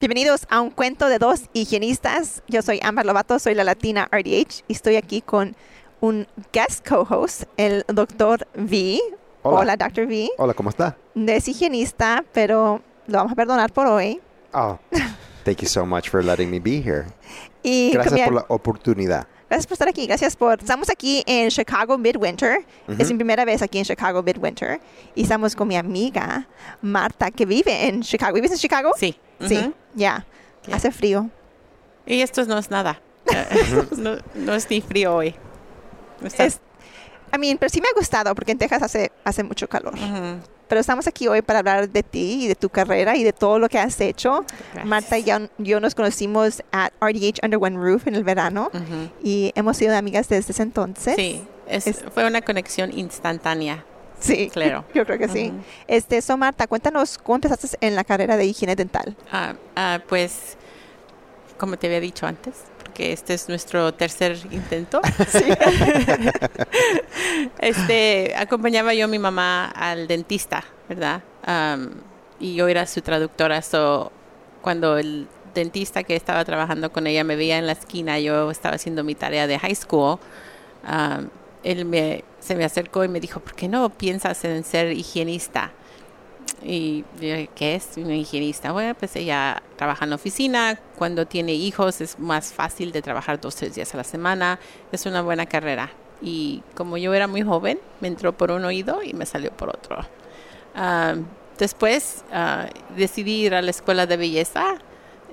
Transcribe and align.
Bienvenidos 0.00 0.46
a 0.48 0.60
un 0.60 0.70
cuento 0.70 1.08
de 1.08 1.18
dos 1.18 1.50
higienistas. 1.54 2.44
Yo 2.46 2.62
soy 2.62 2.78
Amber 2.84 3.04
Lovato, 3.04 3.40
soy 3.40 3.56
la 3.56 3.64
latina 3.64 4.08
RDH 4.12 4.62
y 4.68 4.72
estoy 4.72 4.94
aquí 4.94 5.20
con 5.20 5.56
un 6.00 6.28
guest 6.52 6.88
co-host, 6.88 7.42
el 7.56 7.84
doctor 7.88 8.46
V. 8.54 9.00
Hola. 9.42 9.76
Dr. 9.76 10.06
V. 10.06 10.30
Hola, 10.38 10.54
¿cómo 10.54 10.70
está? 10.70 10.96
Es 11.16 11.48
higienista, 11.48 12.24
pero 12.32 12.80
lo 13.08 13.18
vamos 13.18 13.32
a 13.32 13.34
perdonar 13.34 13.72
por 13.72 13.88
hoy. 13.88 14.20
Oh, 14.54 14.78
thank 15.42 15.62
you 15.62 15.68
so 15.68 15.84
much 15.84 16.10
for 16.10 16.24
letting 16.24 16.48
me 16.48 16.60
be 16.60 16.80
here. 16.80 17.06
Y 17.64 17.90
Gracias 17.90 18.20
por 18.20 18.34
la 18.34 18.46
oportunidad. 18.46 19.26
Gracias 19.48 19.66
por 19.66 19.72
estar 19.74 19.88
aquí. 19.88 20.06
Gracias 20.06 20.36
por. 20.36 20.58
Estamos 20.60 20.90
aquí 20.90 21.22
en 21.26 21.48
Chicago 21.50 21.96
Midwinter. 21.98 22.64
Es 22.98 23.10
mi 23.10 23.16
primera 23.16 23.44
vez 23.44 23.62
aquí 23.62 23.78
en 23.78 23.84
Chicago 23.84 24.22
Midwinter. 24.22 24.80
Y 25.14 25.22
estamos 25.22 25.56
con 25.56 25.68
mi 25.68 25.76
amiga 25.76 26.46
Marta, 26.82 27.30
que 27.30 27.46
vive 27.46 27.86
en 27.86 28.02
Chicago. 28.02 28.34
¿Vives 28.34 28.50
en 28.52 28.58
Chicago? 28.58 28.92
Sí. 28.98 29.16
Sí, 29.46 29.56
ujú. 29.56 29.74
ya. 29.94 30.26
Ya. 30.66 30.76
Hace 30.76 30.90
frío. 30.92 31.30
Y 32.06 32.20
esto 32.20 32.44
no 32.44 32.58
es 32.58 32.70
nada. 32.70 33.00
No, 33.96 34.16
no 34.34 34.54
es 34.54 34.68
ni 34.70 34.80
frío 34.80 35.14
hoy. 35.14 35.34
Está- 36.22 36.44
Es, 36.44 36.60
I 37.34 37.38
mean, 37.38 37.58
pero 37.58 37.68
sí 37.70 37.80
me 37.80 37.88
ha 37.88 37.92
gustado 37.96 38.34
porque 38.34 38.52
en 38.52 38.58
Texas 38.58 38.82
hace, 38.82 39.12
hace 39.24 39.42
mucho 39.44 39.68
calor. 39.68 39.94
Ujú. 39.94 40.40
Pero 40.68 40.80
estamos 40.80 41.06
aquí 41.06 41.26
hoy 41.28 41.42
para 41.42 41.60
hablar 41.60 41.88
de 41.88 42.02
ti 42.02 42.44
y 42.44 42.48
de 42.48 42.54
tu 42.54 42.68
carrera 42.68 43.16
y 43.16 43.24
de 43.24 43.32
todo 43.32 43.58
lo 43.58 43.68
que 43.68 43.78
has 43.78 44.00
hecho. 44.00 44.44
Gracias. 44.72 44.84
Marta 44.86 45.18
y 45.18 45.24
yo, 45.24 45.36
yo 45.58 45.80
nos 45.80 45.94
conocimos 45.94 46.62
at 46.72 46.90
RDH 47.00 47.40
Under 47.42 47.58
One 47.60 47.76
Roof 47.76 48.06
en 48.06 48.14
el 48.14 48.24
verano 48.24 48.70
y 49.22 49.52
hemos 49.54 49.76
sido 49.78 49.96
amigas 49.96 50.28
desde 50.28 50.52
ese 50.52 50.62
entonces. 50.62 51.16
Sí, 51.16 51.42
es- 51.66 51.86
Es- 51.86 52.04
fue 52.12 52.26
una 52.26 52.42
conexión 52.42 52.96
instantánea. 52.96 53.84
Sí, 54.20 54.50
Claro. 54.52 54.84
Yo 54.94 55.06
creo 55.06 55.16
que 55.18 55.28
sí. 55.28 55.52
Este, 55.86 56.20
so 56.22 56.36
Marta, 56.36 56.66
cuéntanos 56.66 57.18
cómo 57.18 57.36
empezaste 57.36 57.68
en 57.80 57.94
la 57.94 58.02
carrera 58.04 58.36
de 58.36 58.44
higiene 58.46 58.74
dental. 58.76 59.16
Ah, 59.32 60.00
pues, 60.08 60.56
como 61.56 61.76
te 61.78 61.86
había 61.86 62.00
dicho 62.00 62.26
antes, 62.26 62.54
porque 62.98 63.12
este 63.12 63.34
es 63.34 63.48
nuestro 63.48 63.94
tercer 63.94 64.36
intento. 64.50 65.00
este, 67.60 68.34
acompañaba 68.36 68.92
yo 68.92 69.04
a 69.04 69.08
mi 69.08 69.20
mamá 69.20 69.66
al 69.66 70.08
dentista, 70.08 70.64
¿verdad? 70.88 71.22
Y 72.40 72.56
yo 72.56 72.66
era 72.66 72.86
su 72.86 73.00
traductora. 73.00 73.62
So, 73.62 74.10
cuando 74.62 74.98
el 74.98 75.28
dentista 75.54 76.02
que 76.02 76.16
estaba 76.16 76.44
trabajando 76.44 76.90
con 76.90 77.06
ella 77.06 77.22
me 77.22 77.36
veía 77.36 77.58
en 77.58 77.66
la 77.66 77.72
esquina, 77.72 78.18
yo 78.18 78.50
estaba 78.50 78.74
haciendo 78.74 79.04
mi 79.04 79.14
tarea 79.14 79.46
de 79.46 79.60
high 79.60 79.76
school. 79.76 80.18
él 81.62 81.84
me, 81.84 82.24
se 82.40 82.56
me 82.56 82.64
acercó 82.64 83.04
y 83.04 83.08
me 83.08 83.20
dijo, 83.20 83.38
¿por 83.38 83.54
qué 83.54 83.68
no 83.68 83.90
piensas 83.90 84.44
en 84.44 84.64
ser 84.64 84.90
higienista? 84.90 85.70
Y 86.62 87.04
yo, 87.20 87.36
¿qué 87.54 87.76
es 87.76 87.90
una 87.96 88.16
higienista? 88.16 88.72
Bueno, 88.72 88.94
pues 88.94 89.14
ella 89.16 89.62
trabaja 89.76 90.04
en 90.04 90.10
la 90.10 90.16
oficina. 90.16 90.78
Cuando 90.96 91.26
tiene 91.26 91.54
hijos 91.54 92.00
es 92.00 92.18
más 92.18 92.52
fácil 92.52 92.90
de 92.92 93.00
trabajar 93.00 93.40
dos, 93.40 93.54
tres 93.56 93.74
días 93.74 93.94
a 93.94 93.98
la 93.98 94.04
semana. 94.04 94.58
Es 94.90 95.06
una 95.06 95.22
buena 95.22 95.46
carrera. 95.46 95.90
Y 96.20 96.62
como 96.74 96.96
yo 96.96 97.14
era 97.14 97.28
muy 97.28 97.42
joven, 97.42 97.78
me 98.00 98.08
entró 98.08 98.36
por 98.36 98.50
un 98.50 98.64
oído 98.64 99.02
y 99.02 99.14
me 99.14 99.24
salió 99.24 99.52
por 99.52 99.68
otro. 99.68 99.98
Ah, 100.74 101.14
después 101.58 102.24
ah, 102.32 102.66
decidí 102.96 103.46
ir 103.46 103.54
a 103.54 103.62
la 103.62 103.70
escuela 103.70 104.06
de 104.06 104.16
belleza. 104.16 104.78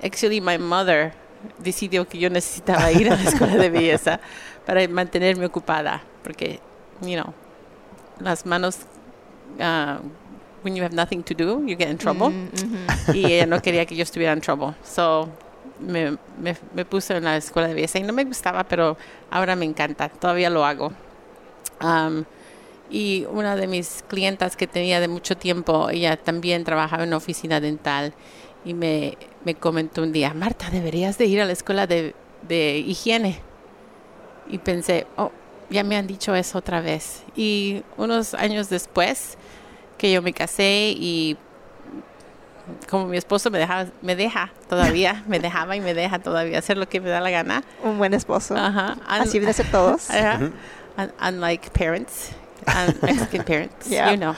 Actually, 0.02 0.40
my 0.40 0.58
mother 0.58 1.12
decidió 1.58 2.06
que 2.06 2.18
yo 2.18 2.30
necesitaba 2.30 2.92
ir 2.92 3.10
a 3.10 3.16
la 3.16 3.22
escuela 3.22 3.56
de 3.56 3.70
belleza 3.70 4.20
para 4.64 4.86
mantenerme 4.86 5.46
ocupada. 5.46 6.02
Porque, 6.22 6.60
you 7.00 7.20
know, 7.20 7.34
las 8.20 8.46
manos... 8.46 8.78
ah, 9.58 9.98
when 10.66 10.74
you 10.74 10.82
have 10.82 10.92
nothing 10.92 11.22
to 11.22 11.32
do, 11.32 11.64
you 11.64 11.76
get 11.76 11.88
in 11.88 11.96
trouble. 11.96 12.30
Mm, 12.30 12.48
ujú. 12.52 13.14
Y 13.14 13.32
ella 13.32 13.46
no 13.46 13.62
quería 13.62 13.86
que 13.86 13.94
yo 13.94 14.02
estuviera 14.02 14.32
en 14.32 14.40
trouble. 14.40 14.74
So, 14.82 15.28
me, 15.78 16.18
me, 16.40 16.56
me 16.74 16.84
puse 16.84 17.16
en 17.16 17.22
la 17.22 17.36
escuela 17.36 17.68
de 17.68 17.74
belleza 17.74 18.00
y 18.00 18.02
no 18.02 18.12
me 18.12 18.24
gustaba, 18.24 18.64
pero 18.64 18.96
ahora 19.30 19.54
me 19.54 19.64
encanta. 19.64 20.08
Todavía 20.08 20.50
lo 20.50 20.64
hago. 20.64 20.92
Um, 21.80 22.24
y 22.90 23.26
una 23.30 23.54
de 23.54 23.68
mis 23.68 24.02
clientas 24.08 24.56
que 24.56 24.66
tenía 24.66 24.98
de 24.98 25.06
mucho 25.06 25.36
tiempo, 25.36 25.88
ella 25.88 26.16
también 26.16 26.64
trabajaba 26.64 27.04
en 27.04 27.10
una 27.10 27.18
oficina 27.18 27.60
dental 27.60 28.12
y 28.64 28.74
me, 28.74 29.16
me 29.44 29.54
comentó 29.54 30.02
un 30.02 30.12
día, 30.12 30.34
Marta, 30.34 30.68
deberías 30.70 31.16
de 31.16 31.26
ir 31.26 31.40
a 31.40 31.44
la 31.44 31.52
escuela 31.52 31.86
de, 31.86 32.14
de 32.42 32.78
higiene. 32.78 33.40
Y 34.48 34.58
pensé, 34.58 35.06
oh, 35.16 35.30
ya 35.70 35.84
me 35.84 35.96
han 35.96 36.08
dicho 36.08 36.34
eso 36.34 36.58
otra 36.58 36.80
vez. 36.80 37.22
Y 37.36 37.84
unos 37.96 38.34
años 38.34 38.68
después 38.68 39.36
que 39.98 40.12
yo 40.12 40.22
me 40.22 40.32
casé 40.32 40.94
y 40.96 41.36
como 42.90 43.06
mi 43.06 43.16
esposo 43.16 43.50
me 43.50 43.58
dejaba, 43.58 43.86
me 44.02 44.16
deja 44.16 44.50
todavía, 44.68 45.22
me 45.28 45.38
dejaba 45.38 45.76
y 45.76 45.80
me 45.80 45.94
deja 45.94 46.18
todavía 46.18 46.58
hacer 46.58 46.76
lo 46.76 46.88
que 46.88 47.00
me 47.00 47.08
da 47.10 47.20
la 47.20 47.30
gana. 47.30 47.62
Un 47.82 47.98
buen 47.98 48.12
esposo. 48.14 48.56
Ajá. 48.56 48.96
Así 49.06 49.38
deben 49.38 49.54
ser 49.54 49.70
todos. 49.70 50.10
Ajá. 50.10 50.38
Un- 50.98 51.12
Unlike 51.20 51.70
parents, 51.70 52.30
un- 52.66 52.96
Mexican 53.02 53.44
parents, 53.46 53.86
Yeah. 53.88 54.10
you 54.12 54.16
know. 54.16 54.34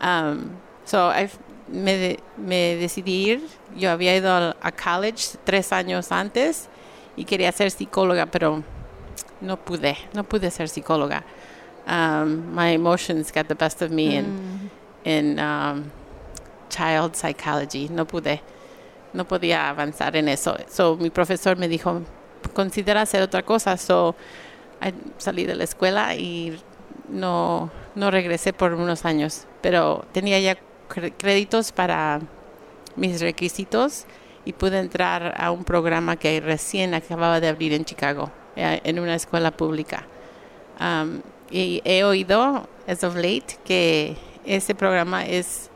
Um, 0.00 0.50
so 0.84 1.10
I've- 1.10 1.32
me, 1.68 1.96
de- 1.96 2.20
me 2.36 2.76
decidí 2.76 3.24
ir. 3.30 3.40
Yo 3.76 3.90
había 3.90 4.14
ido 4.14 4.30
al- 4.34 4.56
a 4.60 4.70
college 4.70 5.38
tres 5.44 5.72
años 5.72 6.12
antes 6.12 6.68
y 7.16 7.24
quería 7.24 7.50
ser 7.52 7.70
psicóloga, 7.70 8.26
pero 8.26 8.62
no 9.40 9.56
pude, 9.56 9.96
no 10.12 10.24
pude 10.24 10.50
ser 10.50 10.68
psicóloga. 10.68 11.24
Um, 11.86 12.54
my 12.54 12.72
emotions 12.74 13.32
got 13.32 13.46
the 13.48 13.54
best 13.54 13.80
of 13.82 13.90
me 13.90 14.18
and 14.18 14.28
Mm. 14.28 14.61
En 15.04 15.38
um, 15.38 15.84
child 16.68 17.14
psychology. 17.14 17.88
No 17.88 18.06
pude, 18.06 18.40
no 19.12 19.26
podía 19.26 19.68
avanzar 19.68 20.16
en 20.16 20.28
eso. 20.28 20.56
So, 20.68 20.96
mi 20.96 21.10
profesor 21.10 21.56
me 21.56 21.68
dijo, 21.68 22.02
considera 22.54 23.02
hacer 23.02 23.22
otra 23.22 23.42
cosa. 23.42 23.76
So, 23.76 24.14
I- 24.80 24.94
salí 25.18 25.44
de 25.46 25.54
la 25.54 25.64
escuela 25.64 26.14
y 26.14 26.58
no, 27.08 27.70
no 27.94 28.10
regresé 28.10 28.52
por 28.52 28.72
unos 28.72 29.04
años. 29.04 29.46
Pero 29.60 30.04
tenía 30.12 30.40
ya 30.40 30.56
créditos 31.18 31.72
para 31.72 32.20
mis 32.96 33.20
requisitos 33.20 34.04
y 34.44 34.52
pude 34.52 34.78
entrar 34.78 35.34
a 35.38 35.50
un 35.50 35.64
programa 35.64 36.16
que 36.16 36.40
recién 36.40 36.94
acababa 36.94 37.38
de 37.40 37.48
abrir 37.48 37.72
en 37.72 37.84
Chicago, 37.84 38.30
eh, 38.56 38.80
en 38.84 38.98
una 38.98 39.14
escuela 39.14 39.50
pública. 39.52 40.04
Um, 40.80 41.20
y 41.50 41.80
he 41.84 42.02
oído, 42.02 42.66
as 42.88 43.04
of 43.04 43.14
late, 43.14 43.56
que 43.64 44.16
ese 44.44 44.74
programa 44.74 45.24
es 45.26 45.70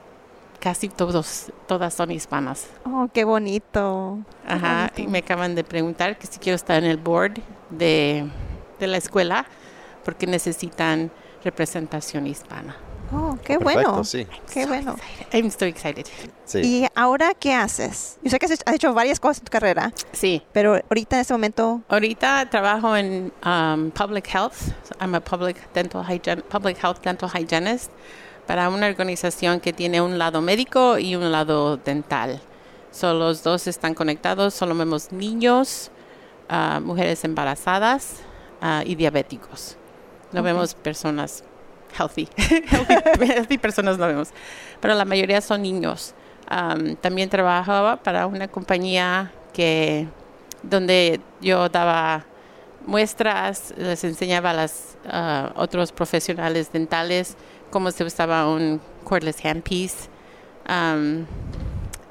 casi 0.60 0.88
todos, 0.88 1.52
todas 1.68 1.94
son 1.94 2.10
hispanas. 2.10 2.66
Oh, 2.84 3.08
qué 3.12 3.24
bonito. 3.24 4.18
Qué 4.46 4.52
Ajá, 4.54 4.90
y 4.96 5.02
bonito. 5.02 5.10
me 5.12 5.18
acaban 5.18 5.54
de 5.54 5.64
preguntar 5.64 6.18
que 6.18 6.26
si 6.26 6.38
quiero 6.38 6.56
estar 6.56 6.82
en 6.82 6.90
el 6.90 6.96
board 6.96 7.34
de, 7.70 8.28
de 8.80 8.86
la 8.86 8.96
escuela 8.96 9.46
porque 10.04 10.26
necesitan 10.26 11.10
representación 11.44 12.26
hispana. 12.26 12.76
Oh, 13.12 13.38
qué 13.44 13.56
Perfecto, 13.56 13.62
bueno. 13.92 14.04
sí. 14.04 14.26
Qué 14.52 14.62
So 14.64 14.68
bueno. 14.68 14.92
excited. 14.96 15.26
I'm 15.38 15.50
so 15.52 15.64
excited. 15.66 16.06
Sí. 16.44 16.58
¿Y 16.64 16.86
ahora 16.96 17.34
qué 17.38 17.54
haces? 17.54 18.18
Yo 18.22 18.30
sé 18.30 18.38
que 18.40 18.46
has 18.46 18.58
hecho- 18.74 18.92
varias 18.94 19.20
cosas 19.20 19.38
en 19.38 19.44
tu 19.44 19.50
carrera, 19.50 19.92
Sí, 20.10 20.42
pero 20.52 20.74
ahorita 20.90 21.14
en 21.16 21.20
este 21.20 21.32
momento, 21.32 21.82
ahorita 21.88 22.50
trabajo 22.50 22.96
en 22.96 23.32
um, 23.44 23.90
public 23.92 24.26
health. 24.34 24.54
I'm 25.00 25.14
a 25.14 25.20
public 25.20 25.56
dental 25.72 26.02
hygiene, 26.04 26.42
public 26.42 26.78
health 26.82 27.00
dental 27.04 27.28
hygienist 27.30 27.92
para 28.46 28.68
una 28.68 28.86
organización 28.86 29.60
que 29.60 29.72
tiene 29.72 30.00
un 30.00 30.18
lado 30.18 30.40
médico 30.40 30.98
y 30.98 31.16
un 31.16 31.32
lado 31.32 31.76
dental. 31.76 32.40
So, 32.90 33.12
los 33.14 33.42
dos 33.42 33.66
están 33.66 33.94
conectados. 33.94 34.54
Solo 34.54 34.74
vemos 34.74 35.12
niños, 35.12 35.90
ah, 36.48 36.80
mujeres 36.82 37.24
embarazadas 37.24 38.20
ah, 38.60 38.82
y 38.86 38.94
diabéticos. 38.94 39.76
No 40.32 40.42
vemos 40.42 40.74
personas 40.74 41.44
healthy. 41.98 42.28
healthy. 42.36 43.26
healthy 43.26 43.58
personas 43.58 43.98
no 43.98 44.06
vemos. 44.06 44.30
Pero 44.80 44.94
la 44.94 45.04
mayoría 45.04 45.40
son 45.40 45.62
niños. 45.62 46.14
Um, 46.50 46.94
también 46.96 47.28
trabajaba 47.28 47.96
para 47.96 48.26
una 48.26 48.46
compañía 48.46 49.32
que 49.52 50.06
donde 50.62 51.20
yo 51.40 51.68
daba 51.68 52.24
muestras, 52.86 53.74
les 53.76 54.04
enseñaba 54.04 54.50
a 54.50 54.54
los 54.54 54.96
otros 55.56 55.92
profesionales 55.92 56.72
dentales 56.72 57.36
cómo 57.70 57.90
se 57.90 58.04
usaba 58.04 58.48
un 58.48 58.80
cordless 59.04 59.44
handpiece, 59.44 60.08
um, 60.68 61.24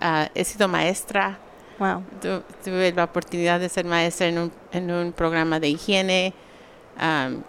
Ah, 0.01 0.29
he 0.35 0.43
sido 0.43 0.67
maestra. 0.67 1.37
Wow. 1.79 2.03
Tu- 2.21 2.43
tuve 2.63 2.91
la 2.91 3.05
oportunidad 3.05 3.59
de 3.59 3.69
ser 3.69 3.85
maestra 3.85 4.27
en 4.27 4.37
un, 4.37 4.51
en 4.71 4.91
un 4.91 5.11
programa 5.13 5.59
de 5.59 5.69
higiene. 5.69 6.33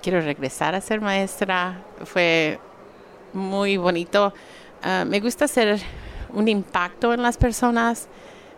Quiero 0.02 0.20
regresar 0.20 0.74
a 0.74 0.80
ser 0.80 1.00
maestra. 1.00 1.82
Fue 2.04 2.58
muy 3.32 3.76
bonito. 3.76 4.32
Ah, 4.82 5.04
me 5.06 5.20
gusta 5.20 5.44
hacer 5.46 5.78
un 6.32 6.48
impacto 6.48 7.12
en 7.12 7.22
las 7.22 7.36
personas, 7.36 8.08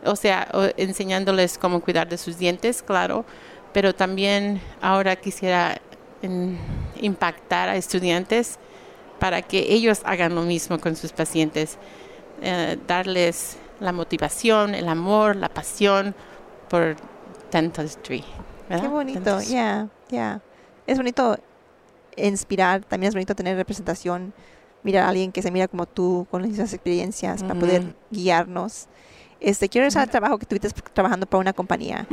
o 0.04 0.14
sea, 0.16 0.48
o- 0.52 0.68
enseñándoles 0.76 1.58
cómo 1.58 1.80
cuidar 1.80 2.08
de 2.08 2.18
sus 2.18 2.38
dientes, 2.38 2.82
claro, 2.82 3.24
pero 3.72 3.94
también 3.94 4.60
ahora 4.80 5.16
quisiera 5.16 5.78
en- 6.22 6.58
impactar 7.00 7.68
a 7.68 7.76
estudiantes 7.76 8.58
para 9.18 9.42
que 9.42 9.72
ellos 9.72 10.00
hagan 10.04 10.34
lo 10.34 10.42
mismo 10.42 10.78
con 10.78 10.96
sus 10.96 11.12
pacientes, 11.12 11.78
eh, 12.42 12.78
darles 12.86 13.56
la 13.80 13.92
motivación, 13.92 14.74
el 14.74 14.88
amor, 14.88 15.36
la 15.36 15.48
pasión 15.48 16.14
por 16.68 16.96
dentistry. 17.50 18.24
¿verdad? 18.68 18.84
Qué 18.84 18.88
bonito, 18.88 19.40
ya, 19.42 19.88
ya. 20.08 20.40
Es 20.86 20.96
bonito 20.96 21.38
inspirar, 22.16 22.84
también 22.84 23.08
es 23.08 23.14
bonito 23.14 23.34
tener 23.34 23.56
representación, 23.56 24.32
mirar 24.82 25.04
a 25.04 25.08
alguien 25.08 25.32
que 25.32 25.42
se 25.42 25.50
mira 25.50 25.68
como 25.68 25.86
tú, 25.86 26.26
con 26.30 26.42
las 26.42 26.50
mismas 26.50 26.72
experiencias, 26.72 27.42
para 27.42 27.54
poder 27.54 27.94
guiarnos. 28.10 28.86
Este, 29.40 29.68
quiero 29.68 29.84
regresar 29.84 30.02
al 30.02 30.10
trabajo 30.10 30.38
que 30.38 30.46
tuviste 30.46 30.68
trabajando 30.92 31.26
para 31.26 31.40
una 31.40 31.52
compañía. 31.52 32.06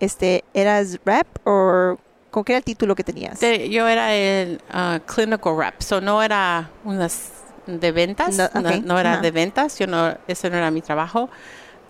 Este, 0.00 0.44
¿eras 0.54 0.98
rep 1.04 1.26
o 1.46 1.98
con 2.34 2.42
qué 2.42 2.54
era 2.54 2.58
el 2.58 2.64
título 2.64 2.96
que 2.96 3.04
tenías? 3.04 3.38
Te- 3.38 3.70
yo 3.70 3.86
era 3.86 4.12
el 4.12 4.60
ah, 4.72 4.98
clinical 5.06 5.56
rep, 5.56 5.80
so 5.80 6.00
no 6.00 6.20
era 6.20 6.68
unas 6.82 7.30
de 7.68 7.92
ventas, 7.92 8.36
No, 8.36 8.50
no, 8.60 8.70
ok, 8.70 8.76
no 8.84 8.98
era 8.98 9.18
de 9.18 9.30
ventas, 9.30 9.78
yo 9.78 9.86
no, 9.86 10.18
eso 10.26 10.50
no 10.50 10.56
era 10.56 10.72
mi 10.72 10.82
trabajo. 10.82 11.30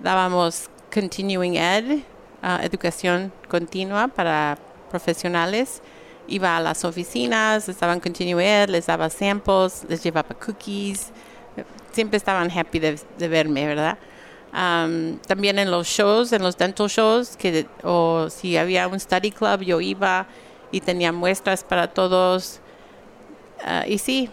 Dábamos 0.01 0.69
continuing 0.93 1.57
ed, 1.57 2.01
ah, 2.43 2.61
educación 2.63 3.33
continua 3.49 4.09
para 4.09 4.59
profesionales. 4.91 5.81
Iba 6.29 6.59
a 6.59 6.61
las 6.61 6.85
oficinas, 6.85 7.67
les 7.67 7.81
daban 7.81 8.01
continuing 8.01 8.41
ed, 8.41 8.69
les 8.69 8.85
daba 8.85 9.09
samples, 9.09 9.87
les 9.89 10.03
llevaba 10.03 10.35
cookies. 10.35 11.11
Siempre 11.93 12.19
estaban 12.19 12.51
happy 12.51 12.81
de, 12.81 13.01
de 13.17 13.29
verme, 13.29 13.67
¿verdad? 13.67 13.97
Am, 14.57 15.19
también 15.27 15.59
en 15.59 15.69
los 15.71 15.89
shows, 15.89 16.33
en 16.33 16.43
los 16.43 16.57
dental 16.57 16.89
shows, 16.89 17.37
que, 17.37 17.67
o 17.83 18.29
si 18.31 18.57
había 18.57 18.87
un 18.87 19.01
study 19.01 19.33
club, 19.33 19.63
yo 19.63 19.81
iba 19.81 20.29
y 20.71 20.81
tenía 20.81 21.13
muestras 21.13 21.65
para 21.65 21.89
todos. 21.89 22.61
Ah, 23.65 23.85
y 23.87 23.99
sí, 23.99 24.31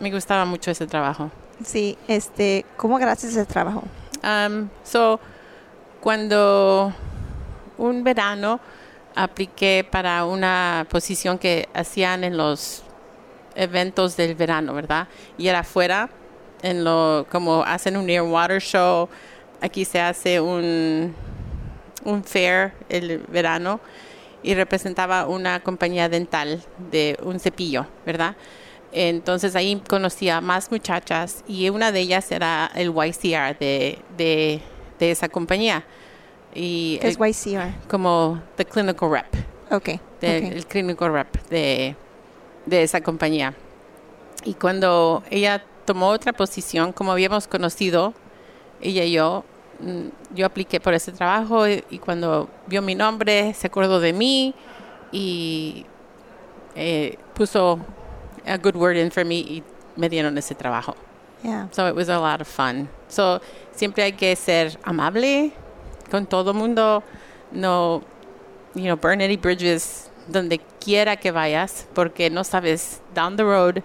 me 0.00 0.10
gustaba 0.10 0.46
mucho 0.46 0.70
ese 0.70 0.86
trabajo. 0.86 1.30
Sí, 1.62 1.98
este, 2.08 2.64
¿cómo 2.78 2.96
agarraste 2.96 3.26
ese 3.26 3.44
trabajo? 3.44 3.82
Um, 4.24 4.68
so, 4.82 5.20
cuando 6.00 6.94
un 7.76 8.04
verano 8.04 8.60
apliqué 9.14 9.86
para 9.90 10.24
una 10.24 10.86
posición 10.88 11.38
que 11.38 11.68
hacían 11.74 12.24
en 12.24 12.36
los 12.36 12.82
eventos 13.54 14.16
del 14.16 14.34
verano, 14.36 14.72
¿verdad? 14.72 15.08
Y 15.36 15.48
era 15.48 15.60
afuera, 15.60 16.08
en 16.62 16.84
lo, 16.84 17.26
como 17.30 17.62
hacen 17.62 17.96
un 17.96 18.06
Near 18.06 18.22
Water 18.24 18.60
Show, 18.60 19.08
aquí 19.60 19.84
se 19.84 20.00
hace 20.00 20.40
un, 20.40 21.14
un 22.04 22.24
fair 22.24 22.72
el 22.88 23.18
verano 23.28 23.80
y 24.42 24.54
representaba 24.54 25.26
una 25.26 25.60
compañía 25.60 26.08
dental 26.08 26.62
de 26.90 27.18
un 27.22 27.40
cepillo, 27.40 27.86
¿verdad? 28.06 28.36
Entonces 28.92 29.54
ahí 29.56 29.82
conocí 29.88 30.28
a 30.30 30.40
más 30.40 30.70
muchachas 30.70 31.44
y 31.46 31.68
una 31.68 31.92
de 31.92 32.00
ellas 32.00 32.30
era 32.32 32.70
el 32.74 32.88
YCR 32.94 33.58
de, 33.58 33.98
de, 34.16 34.62
de 34.98 35.10
esa 35.10 35.28
compañía. 35.28 35.84
Y 36.54 36.98
¿Qué 37.02 37.08
es 37.08 37.18
YCR? 37.18 37.74
como 37.88 38.40
the 38.56 38.64
clinical 38.64 39.10
rep, 39.10 39.26
Ok. 39.70 39.84
de- 40.20 40.38
ok. 40.38 40.52
el 40.56 40.66
clinical 40.66 41.12
rep 41.12 41.36
de, 41.50 41.94
de 42.64 42.82
esa 42.82 43.00
compañía. 43.02 43.52
Y 44.44 44.54
cuando 44.54 45.22
ella 45.30 45.62
tomó 45.88 46.08
otra 46.08 46.34
posición, 46.34 46.92
como 46.92 47.12
habíamos 47.12 47.48
conocido, 47.48 48.12
ella 48.82 49.04
y 49.04 49.12
yo, 49.12 49.42
mm, 49.80 50.34
yo 50.34 50.44
apliqué 50.44 50.80
por 50.80 50.92
ese 50.92 51.12
trabajo 51.12 51.66
y, 51.66 51.82
y 51.88 51.98
cuando 51.98 52.50
vio 52.66 52.82
mi 52.82 52.94
nombre 52.94 53.54
se 53.54 53.68
acordó 53.68 53.98
de 53.98 54.12
mí 54.12 54.54
y 55.12 55.86
eh, 56.74 57.16
puso 57.32 57.78
a 58.46 58.58
good 58.58 58.76
word 58.76 58.98
in 58.98 59.10
for 59.10 59.24
me 59.24 59.36
y 59.36 59.62
me 59.96 60.10
dieron 60.10 60.36
ese 60.36 60.54
trabajo. 60.54 60.94
Yeah. 61.42 61.68
So 61.72 61.88
it 61.88 61.94
was 61.94 62.10
a 62.10 62.18
lot 62.18 62.42
of 62.42 62.48
fun. 62.48 62.90
So 63.08 63.40
siempre 63.74 64.04
hay 64.04 64.12
que 64.12 64.36
ser 64.36 64.78
amable 64.84 65.52
con 66.10 66.26
todo 66.26 66.52
mundo. 66.52 67.02
No, 67.50 68.02
you 68.74 68.84
know, 68.84 68.96
burn 68.96 69.22
any 69.22 69.38
bridges 69.38 70.10
donde 70.30 70.60
quiera 70.80 71.16
que 71.16 71.32
vayas, 71.32 71.86
porque 71.94 72.28
no 72.28 72.44
sabes 72.44 73.00
down 73.14 73.36
the 73.36 73.44
road 73.44 73.82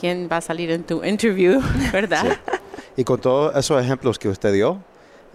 quién 0.00 0.28
va 0.32 0.38
a 0.38 0.40
salir 0.40 0.70
en 0.70 0.82
tu 0.82 1.04
interview, 1.04 1.60
¿verdad? 1.92 2.38
Y 2.96 3.04
con 3.04 3.20
todos 3.20 3.54
esos 3.54 3.82
ejemplos 3.82 4.18
que 4.18 4.28
usted 4.28 4.52
dio, 4.52 4.82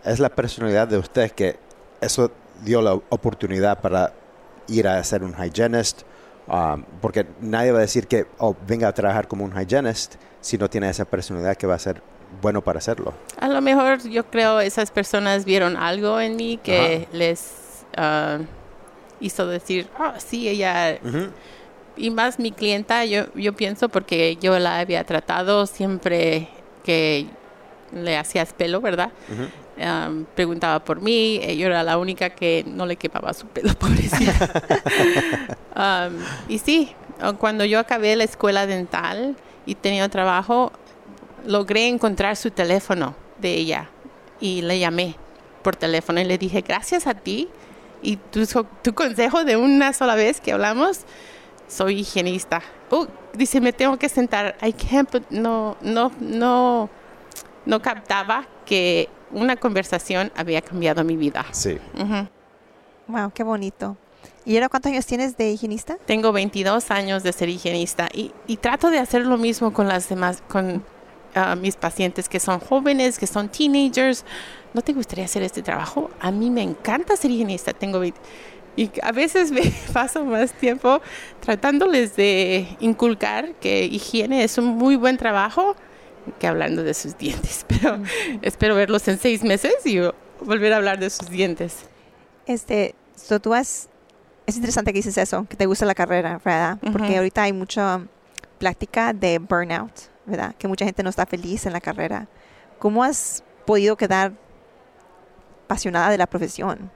es 0.03 0.19
la 0.19 0.29
personalidad 0.29 0.87
de 0.87 0.97
usted 0.97 1.31
que 1.31 1.57
eso 2.01 2.31
dio 2.63 2.81
la 2.81 2.93
oportunidad 2.93 3.79
para 3.79 4.13
ir 4.67 4.87
a 4.87 5.03
ser 5.03 5.23
un 5.23 5.35
hygienist, 5.35 6.01
um, 6.47 6.83
porque 6.99 7.27
nadie 7.41 7.71
va 7.71 7.77
a 7.77 7.81
decir 7.81 8.07
que 8.07 8.25
oh, 8.39 8.55
venga 8.67 8.87
a 8.87 8.93
trabajar 8.93 9.27
como 9.27 9.45
un 9.45 9.51
hygienist 9.51 10.15
si 10.41 10.57
no 10.57 10.69
tiene 10.69 10.89
esa 10.89 11.05
personalidad 11.05 11.55
que 11.55 11.67
va 11.67 11.75
a 11.75 11.79
ser 11.79 12.01
bueno 12.41 12.63
para 12.63 12.79
hacerlo. 12.79 13.13
A 13.39 13.47
lo 13.47 13.61
mejor 13.61 14.01
yo 14.09 14.25
creo 14.25 14.59
esas 14.59 14.89
personas 14.89 15.45
vieron 15.45 15.77
algo 15.77 16.19
en 16.19 16.35
mí 16.35 16.59
que 16.61 17.07
les 17.11 17.85
ah, 17.97 18.39
hizo 19.19 19.47
decir, 19.47 19.87
oh, 19.99 20.13
sí, 20.17 20.47
ella 20.49 20.99
y 21.97 22.09
más 22.09 22.39
mi 22.39 22.51
clienta, 22.51 23.05
yo, 23.05 23.33
yo 23.35 23.55
pienso 23.55 23.89
porque 23.89 24.37
yo 24.41 24.57
la 24.59 24.79
había 24.79 25.03
tratado 25.03 25.65
siempre 25.65 26.49
que 26.83 27.27
le 27.93 28.17
hacías 28.17 28.53
pelo, 28.53 28.81
¿verdad? 28.81 29.11
Um, 29.77 30.25
preguntaba 30.35 30.83
por 30.83 31.01
mí, 31.01 31.39
yo 31.57 31.67
era 31.67 31.83
la 31.83 31.97
única 31.97 32.29
que 32.29 32.63
no 32.67 32.85
le 32.85 32.95
quemaba 32.95 33.33
su 33.33 33.47
pelo, 33.47 33.73
pobrecita. 33.79 34.63
Um, 35.75 36.17
y 36.47 36.59
sí, 36.59 36.93
uh, 37.21 37.33
cuando 37.33 37.65
yo 37.65 37.79
acabé 37.79 38.15
la 38.15 38.23
escuela 38.23 38.65
dental 38.65 39.35
y 39.65 39.75
tenía 39.75 40.07
trabajo, 40.09 40.71
logré 41.45 41.87
encontrar 41.87 42.35
su 42.35 42.51
teléfono 42.51 43.15
de 43.39 43.53
ella 43.53 43.89
y 44.39 44.61
le 44.61 44.79
llamé 44.79 45.15
por 45.61 45.75
teléfono 45.75 46.21
y 46.21 46.25
le 46.25 46.37
dije, 46.37 46.61
gracias 46.61 47.07
a 47.07 47.13
ti 47.13 47.49
y 48.01 48.17
tu, 48.17 48.45
tu 48.83 48.93
consejo 48.93 49.43
de 49.43 49.57
una 49.57 49.93
sola 49.93 50.15
vez 50.15 50.39
que 50.39 50.51
hablamos, 50.51 50.99
soy 51.67 51.99
higienista. 51.99 52.61
Uh, 52.91 53.05
dice, 53.33 53.61
me 53.61 53.73
tengo 53.73 53.97
que 53.97 54.09
sentar. 54.09 54.55
I 54.61 54.73
can't, 54.73 55.11
but 55.11 55.29
no, 55.29 55.77
no, 55.81 56.11
no, 56.19 56.89
no 57.65 57.81
captaba 57.81 58.47
que 58.65 59.09
una 59.31 59.55
conversación 59.55 60.31
había 60.35 60.61
cambiado 60.61 61.03
mi 61.03 61.17
vida. 61.17 61.45
Sí. 61.51 61.77
Wow, 63.07 63.31
qué 63.33 63.43
bonito. 63.43 63.97
¿Y 64.45 64.55
ahora 64.55 64.69
cuántos 64.69 64.91
años 64.91 65.05
tienes 65.05 65.37
de 65.37 65.51
higienista? 65.51 65.97
Tengo 66.05 66.31
22 66.31 66.91
años 66.91 67.23
de 67.23 67.33
ser 67.33 67.49
higienista 67.49 68.09
y, 68.13 68.31
y 68.47 68.57
trato 68.57 68.91
de 68.91 68.99
hacer 68.99 69.25
lo 69.25 69.37
mismo 69.37 69.73
con 69.73 69.87
las 69.87 70.07
demás, 70.07 70.43
con 70.47 70.83
ah, 71.33 71.55
mis 71.55 71.75
pacientes 71.75 72.29
que 72.29 72.39
son 72.39 72.59
jóvenes, 72.59 73.17
que 73.17 73.27
son 73.27 73.49
teenagers. 73.49 74.23
¿No 74.73 74.81
te 74.81 74.93
gustaría 74.93 75.25
hacer 75.25 75.41
este 75.41 75.61
trabajo? 75.61 76.11
A 76.19 76.31
mí 76.31 76.49
me 76.51 76.61
encanta 76.61 77.15
ser 77.15 77.31
higienista. 77.31 77.73
Tengo 77.73 77.99
20 77.99 78.19
y 78.75 78.91
a 79.01 79.11
veces 79.11 79.51
me 79.51 79.61
paso 79.93 80.25
más 80.25 80.53
tiempo 80.53 81.01
tratándoles 81.39 82.15
de 82.15 82.67
inculcar 82.79 83.53
que 83.55 83.85
higiene 83.85 84.43
es 84.43 84.57
un 84.57 84.65
muy 84.65 84.95
buen 84.95 85.17
trabajo 85.17 85.75
que 86.39 86.47
hablando 86.47 86.83
de 86.83 86.93
sus 86.93 87.17
dientes. 87.17 87.65
Pero 87.67 87.99
espero 88.41 88.75
verlos 88.75 89.07
en 89.07 89.19
seis 89.19 89.43
meses 89.43 89.85
y 89.85 89.99
volver 90.41 90.73
a 90.73 90.77
hablar 90.77 90.99
de 90.99 91.09
sus 91.09 91.29
dientes. 91.29 91.85
Este, 92.45 92.95
so 93.15 93.39
tú 93.39 93.53
has, 93.53 93.89
es 94.45 94.55
interesante 94.55 94.91
que 94.91 94.99
dices 94.99 95.17
eso, 95.17 95.45
que 95.49 95.55
te 95.55 95.65
gusta 95.65 95.85
la 95.85 95.95
carrera, 95.95 96.41
¿verdad? 96.43 96.77
Porque 96.79 97.09
Ujú. 97.09 97.17
ahorita 97.17 97.43
hay 97.43 97.53
mucha 97.53 98.01
plática 98.57 99.13
de 99.13 99.39
burnout, 99.39 99.93
¿verdad? 100.25 100.55
Que 100.57 100.67
mucha 100.67 100.85
gente 100.85 101.03
no 101.03 101.09
está 101.09 101.25
feliz 101.25 101.65
en 101.65 101.73
la 101.73 101.81
carrera. 101.81 102.27
¿Cómo 102.79 103.03
has 103.03 103.43
podido 103.65 103.95
quedar 103.95 104.33
apasionada 105.65 106.09
de 106.09 106.17
la 106.17 106.27
profesión? 106.27 106.91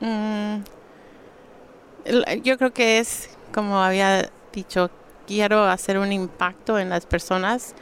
Mm, 0.00 0.62
yo 2.42 2.58
creo 2.58 2.72
que 2.72 2.98
es, 2.98 3.30
como 3.52 3.78
había 3.78 4.30
dicho, 4.52 4.90
quiero 5.26 5.64
hacer 5.64 5.98
un 5.98 6.12
impacto 6.12 6.78
en 6.78 6.90
las 6.90 7.06
personas. 7.06 7.74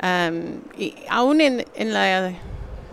Am, 0.00 0.60
y 0.76 0.94
aún 1.08 1.40
en, 1.40 1.64
en, 1.74 1.94
la, 1.94 2.28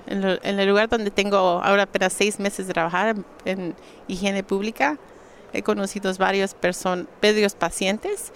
en, 0.08 0.24
el 0.43 0.67
lugar 0.67 0.89
donde 0.89 1.12
tengo 1.12 1.38
ahora 1.38 1.84
apenas 1.84 2.13
seis 2.13 2.39
meses 2.39 2.67
de 2.67 2.74
trabajar 2.74 3.15
en, 3.15 3.25
en 3.46 3.75
higiene 4.08 4.43
pública, 4.43 4.98
he 5.51 5.62
conocido 5.62 6.13
varios, 6.15 6.53
person, 6.53 7.08
varios 7.22 7.55
pacientes 7.55 8.32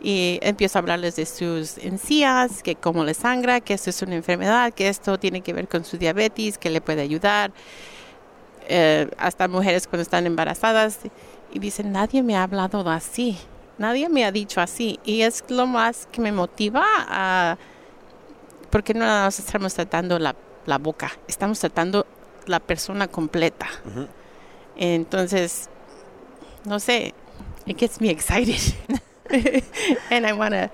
y 0.00 0.38
empiezo 0.42 0.78
a 0.78 0.80
hablarles 0.80 1.16
de 1.16 1.26
sus 1.26 1.78
encías, 1.78 2.62
que 2.62 2.74
cómo 2.76 3.04
les 3.04 3.18
sangra, 3.18 3.60
que 3.60 3.74
esto 3.74 3.90
es 3.90 4.02
una 4.02 4.14
enfermedad, 4.14 4.72
que 4.72 4.88
esto 4.88 5.18
tiene 5.18 5.40
que 5.40 5.52
ver 5.52 5.68
con 5.68 5.84
su 5.84 5.96
diabetes, 5.96 6.58
que 6.58 6.70
le 6.70 6.80
puede 6.80 7.02
ayudar. 7.02 7.52
Eh, 8.68 9.08
hasta 9.16 9.46
mujeres 9.46 9.86
cuando 9.86 10.02
están 10.02 10.26
embarazadas 10.26 10.98
y 11.52 11.58
dicen, 11.58 11.92
nadie 11.92 12.22
me 12.22 12.36
ha 12.36 12.42
hablado 12.42 12.88
así, 12.88 13.38
nadie 13.78 14.08
me 14.08 14.24
ha 14.24 14.32
dicho 14.32 14.60
así. 14.60 14.98
Y 15.04 15.22
es 15.22 15.44
lo 15.48 15.66
más 15.66 16.06
que 16.10 16.20
me 16.20 16.32
motiva 16.32 16.84
a, 17.08 17.58
porque 18.70 18.94
no 18.94 19.06
nos 19.06 19.38
estamos 19.38 19.74
tratando 19.74 20.18
la, 20.18 20.34
la 20.66 20.78
boca, 20.78 21.12
estamos 21.28 21.58
tratando 21.58 22.06
la 22.46 22.60
persona 22.60 23.08
completa. 23.08 23.66
Entonces, 24.76 25.68
no 26.64 26.78
sé, 26.78 27.14
it 27.66 27.78
gets 27.78 28.00
me 28.00 28.10
excited. 28.10 28.60
and 30.10 30.26
I 30.26 30.32
want 30.32 30.52
to, 30.54 30.70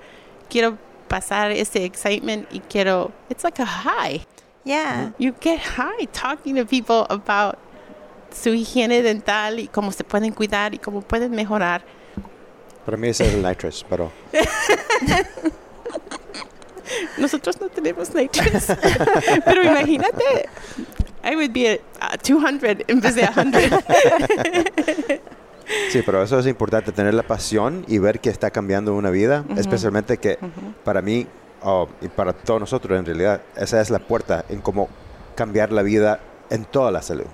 quiero 0.49 0.77
pasar 1.07 1.51
ese 1.51 1.83
excitement 1.83 2.47
y 2.51 2.59
quiero, 2.59 3.11
it's 3.29 3.43
like 3.43 3.59
a 3.59 3.65
high. 3.65 4.25
Yeah. 4.63 5.11
You 5.17 5.33
get 5.39 5.59
high 5.59 6.05
talking 6.13 6.55
to 6.55 6.65
people 6.65 7.05
about 7.09 7.57
su 8.33 8.49
higiene 8.49 9.01
dental 9.01 9.59
y 9.59 9.67
cómo 9.67 9.91
se 9.91 10.03
pueden 10.03 10.33
cuidar 10.33 10.73
y 10.73 10.79
cómo 10.79 11.01
pueden 11.01 11.31
mejorar. 11.31 11.83
Para 12.85 12.97
mí 12.97 13.07
ese 13.09 13.25
es 13.25 13.33
el 13.33 13.43
nitrous, 13.43 13.85
pero 13.89 14.11
Nosotros 17.17 17.59
no 17.61 17.69
tenemos 17.69 18.13
nitrous. 18.13 18.67
Pero 19.45 19.63
imagínate, 19.63 20.49
I 21.23 21.35
would 21.35 21.53
be 21.53 21.69
at 21.69 21.79
uh, 22.01 22.17
200 22.17 22.85
en 22.87 22.99
vez 22.99 23.15
de 23.15 23.27
100. 23.27 23.53
sí, 25.89 26.01
pero 26.05 26.21
eso 26.21 26.39
es 26.39 26.47
importante, 26.47 26.91
tener 26.91 27.13
la 27.13 27.23
pasión 27.23 27.85
y 27.87 27.97
ver 27.97 28.19
que 28.19 28.29
está 28.29 28.51
cambiando 28.51 28.93
una 28.93 29.09
vida, 29.09 29.45
especialmente 29.55 30.17
que 30.17 30.37
para 30.83 31.01
mí 31.01 31.27
oh, 31.61 31.87
y 32.01 32.09
para 32.09 32.33
todos 32.33 32.59
nosotros 32.59 32.99
en 32.99 33.05
realidad, 33.05 33.41
esa 33.55 33.79
es 33.79 33.89
la 33.89 33.99
puerta 33.99 34.45
en 34.49 34.61
cómo 34.61 34.89
cambiar 35.35 35.71
la 35.71 35.81
vida 35.81 36.19
en 36.49 36.65
toda 36.65 36.91
la 36.91 37.01
salud. 37.01 37.27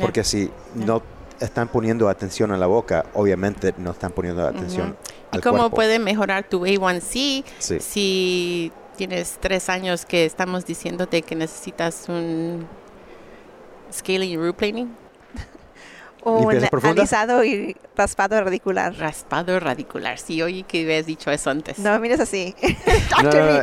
Porque 0.00 0.24
si 0.24 0.50
no 0.74 1.02
están 1.40 1.68
poniendo 1.68 2.08
atención 2.08 2.52
a 2.52 2.56
la 2.56 2.66
boca, 2.66 3.06
obviamente 3.14 3.74
no 3.78 3.90
están 3.90 4.12
poniendo 4.12 4.46
atención 4.46 4.96
¿Y 5.32 5.38
cómo 5.38 5.70
puede 5.70 5.98
mejorar 5.98 6.44
tu 6.44 6.66
A1C 6.66 7.44
si 7.80 8.70
tienes 8.96 9.38
tres 9.40 9.68
años 9.68 10.04
que 10.04 10.26
estamos 10.26 10.66
diciéndote 10.66 11.22
que 11.22 11.34
necesitas 11.34 12.06
un 12.08 12.66
scaling 13.92 14.30
y 14.30 14.36
root 14.36 14.56
planing? 14.56 14.94
un 16.24 16.54
alisado 16.84 17.42
y 17.44 17.74
raspado 17.96 18.38
radicular. 18.42 18.94
Raspado 18.94 19.58
radicular. 19.58 20.18
Sí, 20.18 20.42
oye 20.42 20.64
que 20.64 20.82
habías 20.82 21.06
dicho 21.06 21.30
eso 21.30 21.48
antes. 21.48 21.78
No, 21.78 21.98
mires 21.98 22.20
así. 22.20 22.54
no, 23.22 23.30
no, 23.30 23.62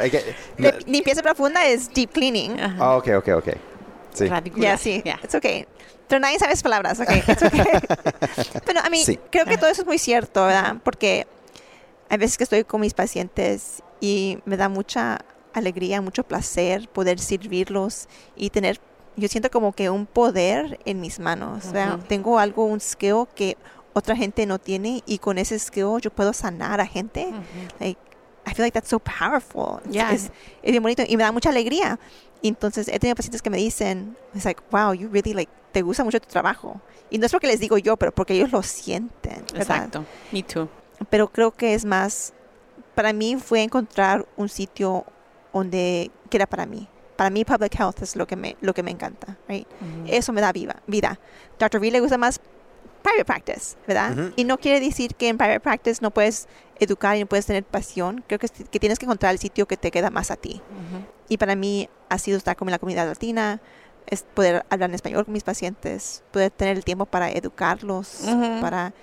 no, 0.58 0.70
limpieza 0.88 1.22
profunda 1.22 1.66
es 1.68 1.94
deep 1.94 2.12
cleaning. 2.12 2.58
Ah, 2.60 2.98
ok, 2.98 3.10
ok, 3.18 3.28
ok. 3.38 3.69
Sí. 4.14 4.28
Radicular. 4.28 4.72
Ya, 4.72 4.78
sí. 4.78 5.02
Yeah. 5.04 5.20
It's 5.24 5.36
okay. 5.36 5.66
Pero 6.08 6.20
nadie 6.20 6.40
sabe 6.40 6.54
esas 6.54 6.64
palabras, 6.64 7.00
ok. 7.00 7.10
okay. 7.10 7.64
Pero 8.66 8.80
a 8.80 8.90
mí, 8.90 9.04
creo 9.32 9.46
que 9.46 9.58
todo 9.58 9.70
eso 9.70 9.82
es 9.82 9.88
muy 9.88 10.00
cierto, 10.00 10.46
¿verdad? 10.46 10.78
Porque 10.84 11.28
hay 12.10 12.18
veces 12.18 12.38
que 12.38 12.44
estoy 12.44 12.64
con 12.64 12.82
mis 12.82 12.96
pacientes 12.96 13.84
y 14.02 14.40
me 14.46 14.58
da 14.58 14.70
mucha 14.70 15.20
alegría, 15.54 16.02
mucho 16.02 16.24
placer 16.24 16.90
poder 16.90 17.20
servirlos 17.20 18.08
y 18.36 18.50
tener 18.50 18.80
yo 19.16 19.28
siento 19.28 19.52
como 19.52 19.74
que 19.74 19.90
un 19.90 20.06
poder 20.06 20.80
en 20.86 21.02
mis 21.02 21.20
manos. 21.20 21.66
Tengo 22.08 22.40
algo, 22.40 22.64
un 22.66 22.80
skill 22.80 23.26
que 23.36 23.58
otra 23.94 24.16
gente 24.16 24.46
no 24.46 24.60
tiene 24.60 25.04
y 25.06 25.18
con 25.18 25.38
ese 25.38 25.60
skill 25.60 26.00
yo 26.02 26.10
puedo 26.10 26.34
sanar 26.34 26.80
a 26.80 26.86
gente. 26.86 27.32
like, 27.80 28.00
I 28.50 28.54
feel 28.54 28.66
like 28.66 28.74
that's 28.74 28.90
so 28.90 29.00
powerful. 29.00 29.82
Es, 29.94 30.32
es, 30.64 30.72
bien 30.72 30.82
bonito 30.82 31.04
y 31.08 31.18
me 31.18 31.24
da 31.24 31.32
mucha 31.32 31.50
alegría. 31.50 32.00
Y 32.42 32.48
entonces 32.48 32.88
he 32.88 33.00
tenido 33.00 33.16
pacientes 33.16 33.42
que 33.42 33.50
me 33.50 33.58
dicen, 33.58 34.16
it's 34.34 34.46
like, 34.46 34.62
wow, 34.72 34.94
you 34.94 35.10
really 35.10 35.34
like, 35.34 35.52
te 35.72 35.82
gusta 35.82 36.04
mucho 36.04 36.20
tu 36.20 36.28
trabajo. 36.28 36.82
Y 37.10 37.18
no 37.18 37.26
es 37.26 37.32
porque 37.32 37.48
les 37.48 37.60
digo 37.60 37.78
yo, 37.78 37.98
pero 37.98 38.12
porque 38.12 38.34
ellos 38.34 38.52
lo 38.52 38.64
sienten. 38.64 39.44
Exacto. 39.54 40.06
Me 40.32 40.44
too. 40.44 40.70
Pero 41.10 41.28
creo 41.30 41.52
que 41.52 41.74
es 41.74 41.86
más, 41.86 42.34
para 42.96 43.14
mí 43.14 43.36
fue 43.36 43.64
encontrar 43.64 44.26
un 44.38 44.50
sitio 44.50 45.06
donde, 45.54 46.12
que 46.30 46.38
era 46.38 46.48
para 46.48 46.66
mí 46.66 46.88
para 47.20 47.30
mí 47.32 47.44
public 47.44 47.78
health 47.78 48.02
es 48.02 48.16
lo 48.16 48.26
que 48.26 48.38
me, 48.38 48.56
lo 48.62 48.74
que 48.74 48.82
me 48.82 48.92
encanta, 48.92 49.36
right? 49.50 49.68
Eso 50.08 50.32
me 50.32 50.40
da 50.40 50.54
viva, 50.54 50.78
vida. 50.88 51.20
Dr. 51.60 51.82
V 51.82 51.92
le 51.92 52.00
gusta 52.00 52.18
más 52.18 52.40
private 53.10 53.26
practice, 53.26 53.78
¿verdad? 53.88 54.32
Y 54.36 54.44
no 54.44 54.58
quiere 54.58 54.80
decir 54.80 55.16
que 55.16 55.30
en 55.30 55.38
private 55.38 55.60
practice 55.60 56.00
no 56.02 56.12
puedes 56.12 56.48
educar 56.80 57.18
y 57.18 57.22
no 57.22 57.26
puedes 57.26 57.46
tener 57.46 57.64
pasión. 57.64 58.24
Creo 58.28 58.40
que, 58.40 58.48
que 58.48 58.80
tienes 58.80 59.00
que 59.00 59.06
encontrar 59.06 59.34
el 59.34 59.40
sitio 59.40 59.68
que 59.68 59.78
te 59.78 59.92
queda 59.92 60.10
más 60.10 60.32
a 60.32 60.36
ti. 60.36 60.62
Y 61.28 61.38
para 61.38 61.56
mí 61.56 61.90
ha 62.10 62.18
sido 62.18 62.38
estar 62.38 62.56
con 62.56 62.70
la 62.70 62.80
comunidad 62.80 63.08
latina, 63.08 63.62
es 64.08 64.24
poder 64.24 64.66
hablar 64.70 64.90
en 64.90 64.96
español 64.96 65.26
con 65.26 65.34
mis 65.34 65.44
pacientes, 65.44 66.24
poder 66.32 66.52
tener 66.52 66.78
el 66.78 66.84
tiempo 66.84 67.06
para 67.06 67.30
educarlos, 67.30 68.22
para... 68.62 68.94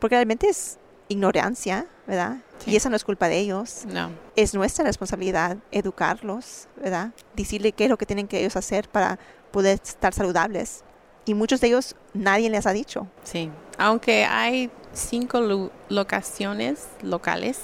Porque 0.00 0.16
realmente 0.16 0.48
es 0.48 0.78
ignorancia, 1.08 1.86
¿verdad? 2.06 2.38
Y 2.66 2.76
esa 2.76 2.90
no 2.90 2.96
es 2.96 3.04
culpa 3.04 3.28
de 3.28 3.38
ellos. 3.38 3.84
No. 3.86 4.10
Es 4.36 4.54
nuestra 4.54 4.84
responsabilidad 4.84 5.58
educarlos, 5.70 6.68
¿verdad? 6.76 7.12
Decirle 7.34 7.72
qué 7.72 7.84
es 7.84 7.90
lo 7.90 7.96
que 7.96 8.06
tienen 8.06 8.28
que 8.28 8.40
ellos 8.40 8.56
hacer 8.56 8.88
para 8.88 9.18
poder 9.50 9.80
estar 9.82 10.12
saludables. 10.12 10.84
Y 11.28 11.34
muchos 11.34 11.60
de 11.60 11.66
ellos 11.66 11.94
nadie 12.14 12.48
les 12.48 12.66
ha 12.66 12.72
dicho. 12.72 13.06
Sí. 13.22 13.50
Aunque 13.76 14.24
hay 14.24 14.70
cinco 14.94 15.70
locaciones 15.90 16.88
locales 17.02 17.58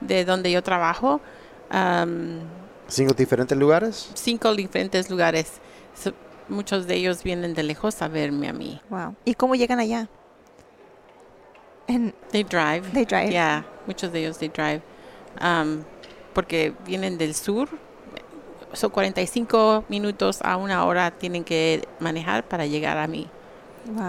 de 0.00 0.24
donde 0.24 0.50
yo 0.50 0.62
trabajo. 0.62 1.20
¿Cinco 2.88 3.12
diferentes 3.12 3.58
lugares? 3.58 4.10
Cinco 4.14 4.54
diferentes 4.54 5.10
lugares. 5.10 5.60
muchos 6.48 6.86
de 6.86 6.94
ellos 6.94 7.22
vienen 7.22 7.52
de 7.52 7.62
lejos 7.62 8.00
a 8.00 8.08
verme 8.08 8.48
a 8.48 8.54
mí. 8.54 8.80
Wow. 8.88 9.14
¿Y 9.26 9.34
cómo 9.34 9.56
llegan 9.56 9.78
allá? 9.78 10.08
they 12.30 12.44
drive. 12.44 12.82
They 12.94 13.04
drive. 13.04 13.30
Yeah, 13.30 13.66
muchos 13.86 14.10
de 14.10 14.20
ellos 14.20 14.38
they 14.38 14.48
drive. 14.48 14.80
Um, 15.38 15.84
porque 16.32 16.72
vienen 16.86 17.18
del 17.18 17.34
sur. 17.34 17.68
Son 18.74 18.90
45 18.90 19.84
minutos 19.88 20.40
a 20.42 20.56
una 20.56 20.84
hora 20.84 21.10
tienen 21.10 21.44
que 21.44 21.86
manejar 22.00 22.44
para 22.48 22.66
llegar 22.66 22.98
a 22.98 23.06
mí. 23.06 23.28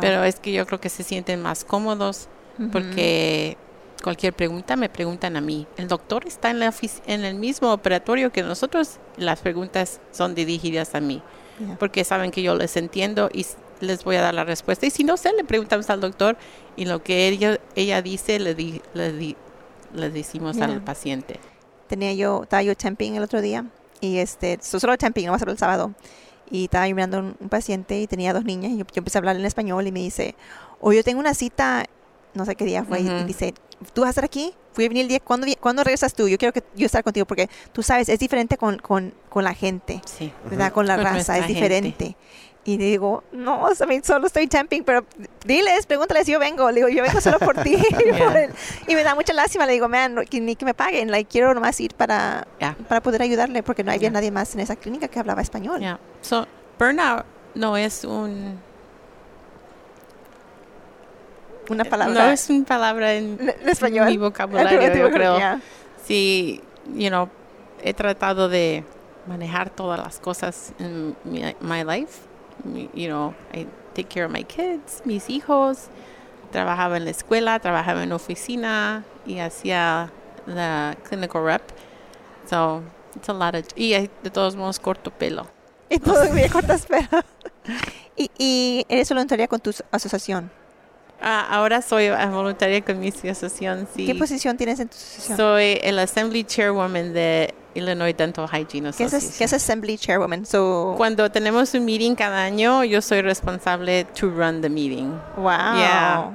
Pero 0.02 0.24
es 0.24 0.40
que 0.40 0.54
yo 0.54 0.66
creo 0.66 0.80
que 0.80 0.90
se 0.90 1.04
sienten 1.04 1.42
más 1.42 1.64
cómodos 1.66 2.30
porque 2.72 3.58
cualquier 4.04 4.34
pregunta 4.34 4.76
me 4.76 4.90
preguntan 4.90 5.36
a 5.36 5.42
mí. 5.42 5.68
El 5.78 5.88
doctor 5.88 6.28
está 6.28 6.52
en, 6.52 6.60
la 6.60 6.74
en 7.08 7.26
el 7.26 7.36
mismo 7.36 7.74
operatorio 7.74 8.32
que 8.32 8.44
nosotros. 8.44 9.00
Las 9.18 9.40
preguntas 9.40 10.00
son 10.12 10.36
dirigidas 10.36 10.96
a 10.96 11.00
mí. 11.00 11.22
Porque 11.80 12.04
saben 12.04 12.32
que 12.32 12.42
yo 12.42 12.56
les 12.56 12.76
entiendo 12.78 13.30
y 13.34 13.46
les 13.80 14.04
voy 14.04 14.16
a 14.16 14.22
dar 14.22 14.34
la 14.34 14.44
respuesta. 14.44 14.86
Y 14.86 14.90
si 14.92 15.04
no 15.04 15.18
sé, 15.18 15.34
le 15.34 15.44
preguntamos 15.44 15.90
al 15.90 16.02
doctor 16.02 16.38
y 16.76 16.86
lo 16.86 17.04
que 17.04 17.28
ella, 17.28 17.60
ella 17.76 18.02
dice, 18.02 18.40
le, 18.40 18.56
di, 18.56 18.82
le, 18.94 19.36
le 19.94 20.10
decimos 20.10 20.60
al 20.60 20.82
paciente. 20.82 21.40
Tenía 21.88 22.14
yo, 22.14 22.44
estaba 22.44 22.64
yo 22.64 22.76
temping 22.76 23.16
el 23.16 23.24
otro 23.24 23.42
día 23.42 23.66
y 24.04 24.18
este, 24.18 24.60
solo 24.62 24.98
temping, 24.98 25.26
no 25.26 25.32
va 25.32 25.38
a 25.38 25.40
ser 25.40 25.50
el 25.50 25.58
sábado. 25.58 25.94
Y 26.52 26.66
estaba 26.66 26.88
yo 26.88 26.96
mirando 26.96 27.20
un, 27.20 27.38
un, 27.40 27.50
paciente 27.50 28.00
y 28.02 28.06
tenía 28.06 28.34
dos 28.34 28.44
niñas 28.44 28.74
y 28.74 28.78
yo, 28.78 28.86
empecé 28.96 29.18
a 29.18 29.20
hablar 29.20 29.38
en 29.38 29.46
español 29.46 29.88
y 29.88 29.94
me 29.94 30.02
dice, 30.02 30.36
o 30.82 30.92
yo 30.92 31.04
tengo 31.04 31.22
una 31.22 31.34
cita, 31.34 31.86
no 32.34 32.46
sé 32.46 32.56
qué 32.56 32.66
día 32.66 32.84
fue, 32.84 33.00
y 33.00 33.24
dice, 33.24 33.54
¿tú 33.94 34.02
vas 34.02 34.08
a 34.08 34.12
estar 34.12 34.26
aquí? 34.26 34.54
Fui 34.74 34.86
a 34.86 34.90
venir 34.90 35.04
el 35.04 35.08
día, 35.08 35.20
¿cuándo, 35.22 35.48
¿cuándo 35.62 35.84
regresas 35.84 36.14
tú? 36.14 36.28
Yo 36.28 36.38
quiero 36.38 36.52
que 36.52 36.64
yo 36.76 36.86
estar 36.86 37.04
contigo 37.04 37.26
porque 37.26 37.50
tú 37.72 37.82
sabes, 37.82 38.10
es 38.10 38.20
diferente 38.20 38.58
con, 38.58 38.78
con, 38.78 39.14
con 39.30 39.46
la 39.46 39.54
gente, 39.54 40.02
sí. 40.06 40.34
¿verdad? 40.50 40.74
Con 40.74 40.86
la 40.86 40.98
raza, 40.98 41.38
es 41.38 41.48
diferente. 41.48 42.18
Y 42.66 42.78
digo, 42.78 43.24
no, 43.34 43.68
solo 44.04 44.28
estoy 44.28 44.48
temping, 44.48 44.86
pero 44.86 45.06
diles, 45.46 45.86
pregúntales, 45.86 46.26
yo 46.28 46.40
vengo. 46.40 46.72
Le 46.72 46.76
digo, 46.76 46.88
yo 46.88 47.04
vengo 47.04 47.20
solo 47.20 47.38
por 47.40 47.62
ti. 47.62 47.76
y 48.88 48.96
me 48.96 49.04
da 49.04 49.16
mucha 49.16 49.34
lástima. 49.34 49.66
Le 49.66 49.74
digo, 49.74 49.90
man, 49.90 50.16
ni 50.32 50.56
que 50.56 50.64
me 50.64 50.74
paguen. 50.74 51.12
Like, 51.12 51.30
quiero 51.30 51.54
nomás 51.54 51.80
ir 51.82 51.94
para, 51.94 52.48
para 52.88 53.02
poder 53.02 53.22
ayudarle 53.22 53.64
porque 53.64 53.84
no 53.84 53.92
había 53.92 54.10
nadie 54.10 54.32
más 54.32 54.54
en 54.56 54.62
esa 54.62 54.78
clínica 54.78 55.10
que 55.10 55.20
hablaba 55.20 55.42
español. 55.42 55.82
So, 56.22 56.48
burnout 56.80 57.26
no 57.54 57.76
es 57.76 58.06
un... 58.06 58.60
Una 61.70 61.84
palabra. 61.86 62.26
No 62.26 62.30
es 62.32 62.50
una 62.50 62.66
palabra 62.66 63.14
en, 63.14 63.54
español. 63.66 64.08
mi 64.08 64.18
vocabulario, 64.18 64.94
yo 64.96 65.12
creo. 65.12 65.38
Sí, 66.06 66.62
you 66.94 67.10
know, 67.10 67.30
he 67.82 67.94
tratado 67.94 68.48
de 68.48 68.84
manejar 69.28 69.70
todas 69.70 70.00
las 70.00 70.20
cosas 70.20 70.74
en 70.80 71.16
mi 71.24 71.42
my 71.62 71.84
life 71.86 72.33
you 72.94 73.08
know, 73.08 73.34
I 73.54 73.68
take 73.94 74.10
care 74.10 74.26
of 74.26 74.32
my 74.32 74.44
kids, 74.44 75.02
mis 75.06 75.30
hijos. 75.30 75.90
Trabajaba 76.52 76.98
en 76.98 77.06
la 77.06 77.12
escuela, 77.12 77.60
trabajaba 77.60 78.04
en 78.04 78.12
oficina 78.12 79.04
y 79.26 79.40
hacía 79.40 80.12
la 80.46 80.96
clinical 81.08 81.44
rep. 81.44 81.64
So, 82.46 82.84
it's 83.16 83.30
a 83.30 83.34
lot 83.34 83.56
of... 83.56 83.66
Y 83.76 83.92
de 83.92 84.30
todos 84.30 84.56
modos 84.56 84.80
corto 84.80 85.10
pelo. 85.12 85.48
Y 85.90 86.00
todavía 86.00 86.50
cortas 86.50 86.86
pelo. 86.86 87.08
y, 88.16 88.30
y 88.38 88.86
eres 88.88 89.10
voluntaria 89.10 89.48
con 89.48 89.60
tu 89.60 89.72
asociación. 89.92 90.52
Ah, 91.24 91.48
ahora 91.50 91.82
soy 91.82 92.08
ah, 92.08 92.30
voluntaria 92.30 92.82
con 92.82 93.00
mi 93.00 93.08
asociación. 93.08 93.88
Sí. 93.96 94.06
¿Qué 94.06 94.14
posición 94.16 94.58
tienes 94.58 94.80
en 94.80 94.90
tu 94.90 94.96
asociación? 94.96 95.38
Soy 95.38 95.80
el 95.82 95.98
Assembly 96.00 96.44
Chairwoman 96.44 97.14
de 97.14 97.54
Illinois 97.76 98.16
Dental 98.16 98.46
Hygiene 98.46 98.92
¿Qué 98.92 99.06
es, 99.06 99.14
Association. 99.14 99.38
qué 99.38 99.44
es 99.46 99.54
Assembly 99.54 99.98
Chairwoman? 99.98 100.46
So, 100.46 100.96
Cuando 100.98 101.32
tenemos 101.32 101.74
un 101.74 101.86
meeting 101.86 102.16
cada 102.16 102.44
año, 102.44 102.84
yo 102.84 103.02
soy 103.02 103.22
responsable 103.22 104.04
to 104.20 104.30
run 104.30 104.62
the 104.62 104.70
meeting. 104.70 105.18
wow. 105.38 105.78
Yeah. 105.78 106.32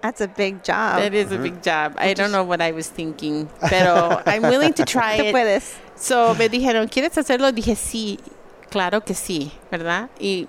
That's 0.00 0.20
a 0.20 0.26
big 0.26 0.62
job. 0.62 0.98
That 0.98 1.14
is 1.14 1.32
a 1.32 1.38
big 1.38 1.62
job. 1.62 1.94
I 1.98 2.12
don't 2.12 2.30
know 2.30 2.44
what 2.44 2.60
I 2.60 2.72
was 2.72 2.88
thinking, 2.90 3.48
pero 3.70 4.20
I'm 4.26 4.42
willing 4.42 4.74
to 4.74 4.84
try 4.84 5.14
it. 5.16 5.32
puedes. 5.32 5.76
So 5.96 6.34
me 6.34 6.50
dijeron, 6.50 6.88
¿quieres 6.88 7.16
hacerlo? 7.16 7.50
Dije, 7.52 7.74
sí, 7.74 8.18
claro 8.70 9.02
que 9.02 9.14
sí, 9.14 9.50
¿verdad? 9.70 10.10
Y 10.18 10.46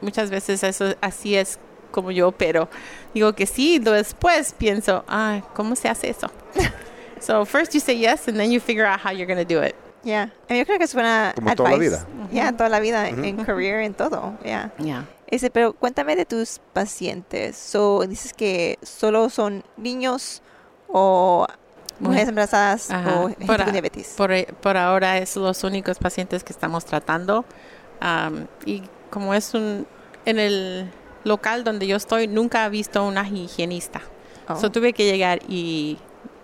muchas 0.00 0.30
veces 0.30 0.64
eso 0.64 0.96
así 1.00 1.36
es 1.36 1.60
como 1.92 2.10
yo, 2.10 2.32
pero 2.32 2.68
digo 3.14 3.32
que 3.34 3.46
sí, 3.46 3.78
después 3.78 4.54
pienso, 4.58 5.04
ah, 5.06 5.42
¿cómo 5.54 5.76
se 5.76 5.88
hace 5.88 6.10
eso? 6.10 6.28
so 7.20 7.44
first 7.44 7.72
you 7.72 7.80
say 7.80 7.96
yes, 7.98 8.26
and 8.26 8.36
then 8.36 8.50
you 8.50 8.58
figure 8.60 8.84
out 8.84 8.98
how 8.98 9.10
you're 9.12 9.26
going 9.32 9.38
to 9.46 9.54
do 9.54 9.62
it. 9.62 9.76
Yeah. 10.04 10.30
Mean, 10.48 10.58
yo 10.58 10.66
creo 10.66 10.78
que 10.78 10.84
es 10.84 10.94
buena 10.94 11.32
Como 11.36 11.54
toda 11.54 11.70
la 11.70 11.76
advice. 11.76 11.90
vida. 11.90 12.06
Yeah, 12.32 12.52
toda 12.56 12.68
la 12.68 12.80
vida, 12.80 13.08
en 13.08 13.44
career, 13.44 13.82
en 13.82 13.94
todo. 13.94 14.36
Yeah. 14.44 14.72
Yeah. 14.78 15.04
Ese, 15.28 15.48
pero 15.50 15.74
cuéntame 15.74 16.16
de 16.16 16.24
tus 16.26 16.58
pacientes. 16.72 17.56
So, 17.56 18.04
dices 18.08 18.32
que 18.34 18.78
solo 18.82 19.30
son 19.30 19.62
niños 19.76 20.42
o 20.88 21.46
mujeres 22.00 22.28
embarazadas 22.28 22.90
Ajá. 22.90 23.20
o 23.20 23.28
gente 23.28 23.46
Por, 23.46 23.62
con 23.62 23.72
diabetes. 23.72 24.14
por, 24.16 24.30
por 24.56 24.76
ahora 24.76 25.18
es 25.18 25.36
los 25.36 25.62
únicos 25.62 25.98
pacientes 25.98 26.42
que 26.42 26.52
estamos 26.52 26.84
tratando. 26.84 27.44
Am, 28.00 28.48
y 28.66 28.82
como 29.10 29.32
es 29.34 29.54
un, 29.54 29.86
en 30.24 30.38
el 30.40 30.90
local 31.24 31.64
donde 31.64 31.86
yo 31.86 31.96
estoy, 31.96 32.26
nunca 32.26 32.66
he 32.66 32.70
visto 32.70 33.04
una 33.04 33.26
higienista. 33.28 34.00
Oh. 34.48 34.56
So 34.56 34.70
tuve 34.70 34.92
que 34.92 35.04
llegar 35.04 35.40
y 35.48 35.98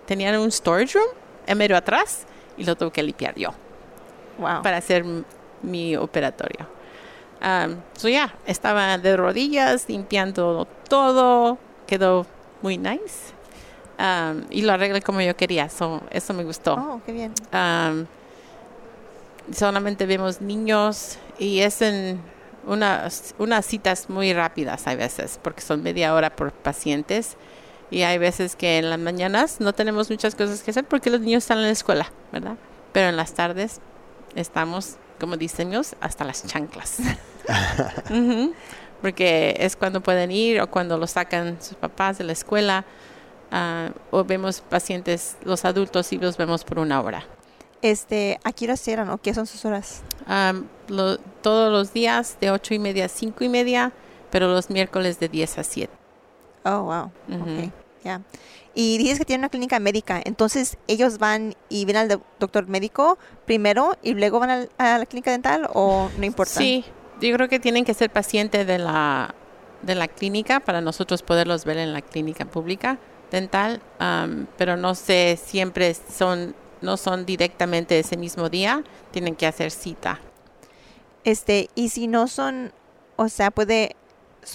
tenían 0.06 0.38
un 0.38 0.50
storage 0.50 0.98
room 0.98 1.08
en 1.46 1.58
medio 1.58 1.76
atrás 1.76 2.26
y 2.56 2.64
lo 2.64 2.76
tuve 2.76 2.90
que 2.90 3.02
limpiar 3.02 3.34
yo 3.34 3.50
wow. 4.38 4.62
para 4.62 4.78
hacer 4.78 5.04
mi 5.62 5.96
operatorio. 5.96 6.66
Um, 7.40 7.76
so 7.96 8.08
ya, 8.08 8.34
estaba 8.46 8.98
de 8.98 9.16
rodillas 9.16 9.88
limpiando 9.88 10.66
todo, 10.88 11.58
quedó 11.86 12.26
muy 12.62 12.78
nice. 12.78 13.32
Um, 13.98 14.44
y 14.50 14.62
lo 14.62 14.72
arreglé 14.72 15.02
como 15.02 15.20
yo 15.20 15.36
quería, 15.36 15.68
so, 15.68 16.02
eso 16.10 16.34
me 16.34 16.44
gustó. 16.44 16.74
Oh, 16.74 17.00
qué 17.04 17.12
bien. 17.12 17.34
Um, 17.52 18.06
solamente 19.52 20.06
vemos 20.06 20.40
niños 20.40 21.18
y 21.38 21.60
es 21.60 21.82
en 21.82 22.20
unas, 22.66 23.34
unas 23.38 23.64
citas 23.64 24.10
muy 24.10 24.32
rápidas 24.32 24.86
hay 24.86 24.96
veces, 24.96 25.38
porque 25.42 25.60
son 25.60 25.82
media 25.82 26.14
hora 26.14 26.34
por 26.34 26.52
pacientes. 26.52 27.36
Y 27.90 28.02
hay 28.02 28.18
veces 28.18 28.54
que 28.54 28.78
en 28.78 28.90
las 28.90 28.98
mañanas 28.98 29.60
no 29.60 29.72
tenemos 29.72 30.10
muchas 30.10 30.34
cosas 30.34 30.62
que 30.62 30.72
hacer 30.72 30.84
porque 30.84 31.08
los 31.10 31.20
niños 31.20 31.44
están 31.44 31.58
en 31.58 31.64
la 31.64 31.70
escuela, 31.70 32.12
¿verdad? 32.32 32.56
Pero 32.92 33.08
en 33.08 33.16
las 33.16 33.32
tardes 33.32 33.80
estamos, 34.34 34.96
como 35.18 35.36
diseños, 35.36 35.96
hasta 36.00 36.24
las 36.24 36.46
chanclas. 36.46 36.98
Ujú. 38.10 38.52
Porque 39.00 39.56
es 39.58 39.76
cuando 39.76 40.02
pueden 40.02 40.30
ir 40.30 40.60
o 40.60 40.66
cuando 40.70 40.98
los 40.98 41.12
sacan 41.12 41.56
sus 41.62 41.76
papás 41.76 42.18
de 42.18 42.24
la 42.24 42.32
escuela. 42.32 42.84
ah, 43.50 43.90
o 44.10 44.24
vemos 44.24 44.60
pacientes, 44.60 45.38
los 45.44 45.64
adultos, 45.64 46.12
y 46.12 46.18
los 46.18 46.36
vemos 46.36 46.64
por 46.64 46.78
una 46.78 47.00
hora. 47.00 47.24
Este, 47.80 48.38
¿a 48.44 48.52
qué 48.52 48.66
horas 48.66 48.80
cierran 48.80 49.08
o 49.10 49.18
qué 49.18 49.32
son 49.32 49.46
sus 49.46 49.64
horas? 49.64 50.02
Am, 50.26 50.66
lo- 50.90 51.18
todos 51.18 51.70
los 51.72 51.92
días 51.92 52.36
de 52.40 52.50
ocho 52.50 52.74
y 52.74 52.78
media 52.78 53.06
a 53.06 53.08
cinco 53.08 53.44
y 53.44 53.48
media, 53.48 53.92
pero 54.30 54.48
los 54.48 54.70
miércoles 54.70 55.18
de 55.20 55.28
10 55.28 55.58
a 55.58 55.64
7. 55.64 55.92
Oh, 56.64 56.82
wow. 56.82 57.10
Ujú. 57.28 57.66
Ok, 57.66 57.72
ya. 58.04 58.20
Y 58.74 58.98
dices 58.98 59.18
que 59.18 59.24
tienen 59.24 59.40
una 59.42 59.48
clínica 59.48 59.78
médica, 59.80 60.20
entonces 60.24 60.76
ellos 60.86 61.18
van 61.18 61.54
y 61.68 61.84
ven 61.84 61.96
al 61.96 62.08
do- 62.08 62.22
doctor 62.38 62.68
médico 62.68 63.18
primero 63.46 63.96
y 64.02 64.14
luego 64.14 64.38
van 64.38 64.50
al- 64.50 64.70
a 64.78 64.98
la 64.98 65.06
clínica 65.06 65.30
dental 65.30 65.68
o 65.74 66.08
no 66.16 66.24
importa. 66.24 66.52
Sí, 66.60 66.84
yo 67.20 67.34
creo 67.34 67.48
que 67.48 67.58
tienen 67.58 67.84
que 67.84 67.94
ser 67.94 68.10
pacientes 68.10 68.66
de 68.66 68.78
la, 68.78 69.34
de 69.82 69.94
la 69.94 70.06
clínica 70.08 70.60
para 70.60 70.80
nosotros 70.80 71.22
poderlos 71.22 71.64
ver 71.64 71.78
en 71.78 71.92
la 71.92 72.02
clínica 72.02 72.44
pública 72.44 72.98
dental, 73.30 73.80
am, 73.98 74.46
pero 74.56 74.76
no 74.76 74.94
sé, 74.94 75.38
siempre 75.42 75.94
son, 75.94 76.54
no 76.80 76.96
son 76.96 77.26
directamente 77.26 77.98
ese 77.98 78.16
mismo 78.16 78.48
día, 78.48 78.84
tienen 79.10 79.34
que 79.34 79.46
hacer 79.46 79.70
cita. 79.70 80.20
Este, 81.24 81.68
y 81.74 81.88
si 81.90 82.06
no 82.06 82.28
son, 82.28 82.72
o 83.16 83.28
sea, 83.28 83.50
puede, 83.50 83.96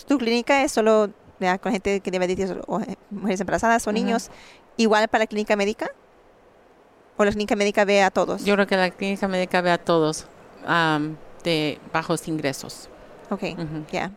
tu 0.07 0.17
clínica 0.17 0.63
es 0.63 0.71
solo 0.71 1.09
¿verdad? 1.39 1.59
con 1.59 1.71
gente 1.71 1.99
que 1.99 2.11
diabetes 2.11 2.51
o 2.67 2.79
eh, 2.79 2.95
mujeres 3.09 3.39
embarazadas 3.41 3.85
o 3.87 3.91
niños, 3.91 4.29
igual 4.77 5.07
para 5.07 5.23
la 5.23 5.27
clínica 5.27 5.55
médica? 5.55 5.89
¿O 7.17 7.23
la 7.25 7.31
clínica 7.31 7.55
médica 7.55 7.85
ve 7.85 8.01
a 8.01 8.09
todos? 8.09 8.43
Yo 8.43 8.55
creo 8.55 8.65
que 8.65 8.75
la 8.75 8.89
clínica 8.89 9.27
médica 9.27 9.61
ve 9.61 9.71
a 9.71 9.77
todos 9.77 10.25
am, 10.65 11.15
de 11.43 11.79
bajos 11.91 12.27
ingresos. 12.27 12.89
ok, 13.29 13.43
Ujú. 13.57 13.85
ya. 13.91 14.11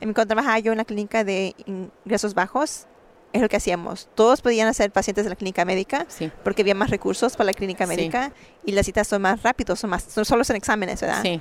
En 0.00 0.14
cuando 0.14 0.28
trabajaba 0.34 0.58
yo 0.60 0.72
en 0.72 0.78
la 0.78 0.84
clínica 0.86 1.24
de 1.24 1.54
ingresos 1.66 2.32
bajos, 2.32 2.86
es 3.32 3.42
lo 3.42 3.48
que 3.48 3.56
hacíamos. 3.56 4.08
Todos 4.14 4.40
podían 4.40 4.72
ser 4.74 4.90
pacientes 4.90 5.24
de 5.24 5.30
la 5.30 5.36
clínica 5.36 5.64
médica 5.64 6.06
Sí, 6.08 6.32
porque 6.42 6.62
había 6.62 6.74
más 6.74 6.90
recursos 6.90 7.36
para 7.36 7.46
la 7.48 7.52
clínica 7.52 7.86
Sí. 7.86 7.94
médica 7.94 8.32
y 8.64 8.72
las 8.72 8.86
citas 8.86 9.06
son 9.06 9.22
más 9.22 9.42
rápidos, 9.42 9.78
son 9.80 9.90
más, 9.90 10.02
son 10.04 10.24
solo 10.24 10.42
son 10.44 10.56
exámenes, 10.56 11.00
¿verdad? 11.00 11.22
sí. 11.22 11.40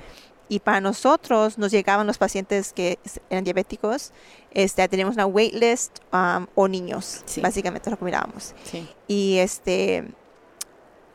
Y 0.51 0.59
para 0.59 0.81
nosotros 0.81 1.57
nos 1.59 1.71
llegaban 1.71 2.07
los 2.07 2.17
pacientes 2.17 2.73
que 2.73 2.97
eran 3.29 3.43
diabéticos, 3.43 4.12
este, 4.51 4.88
teníamos 4.88 5.13
una 5.15 5.27
wait 5.27 5.53
list 5.53 5.99
um, 6.12 6.47
o 6.55 6.67
niños, 6.67 7.21
Sí. 7.25 7.39
básicamente 7.39 7.89
lo 7.91 7.97
que 7.97 8.05
mirábamos. 8.05 8.55
sí. 8.63 8.89
Y 9.07 9.38
este, 9.38 10.05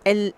el, 0.05 0.35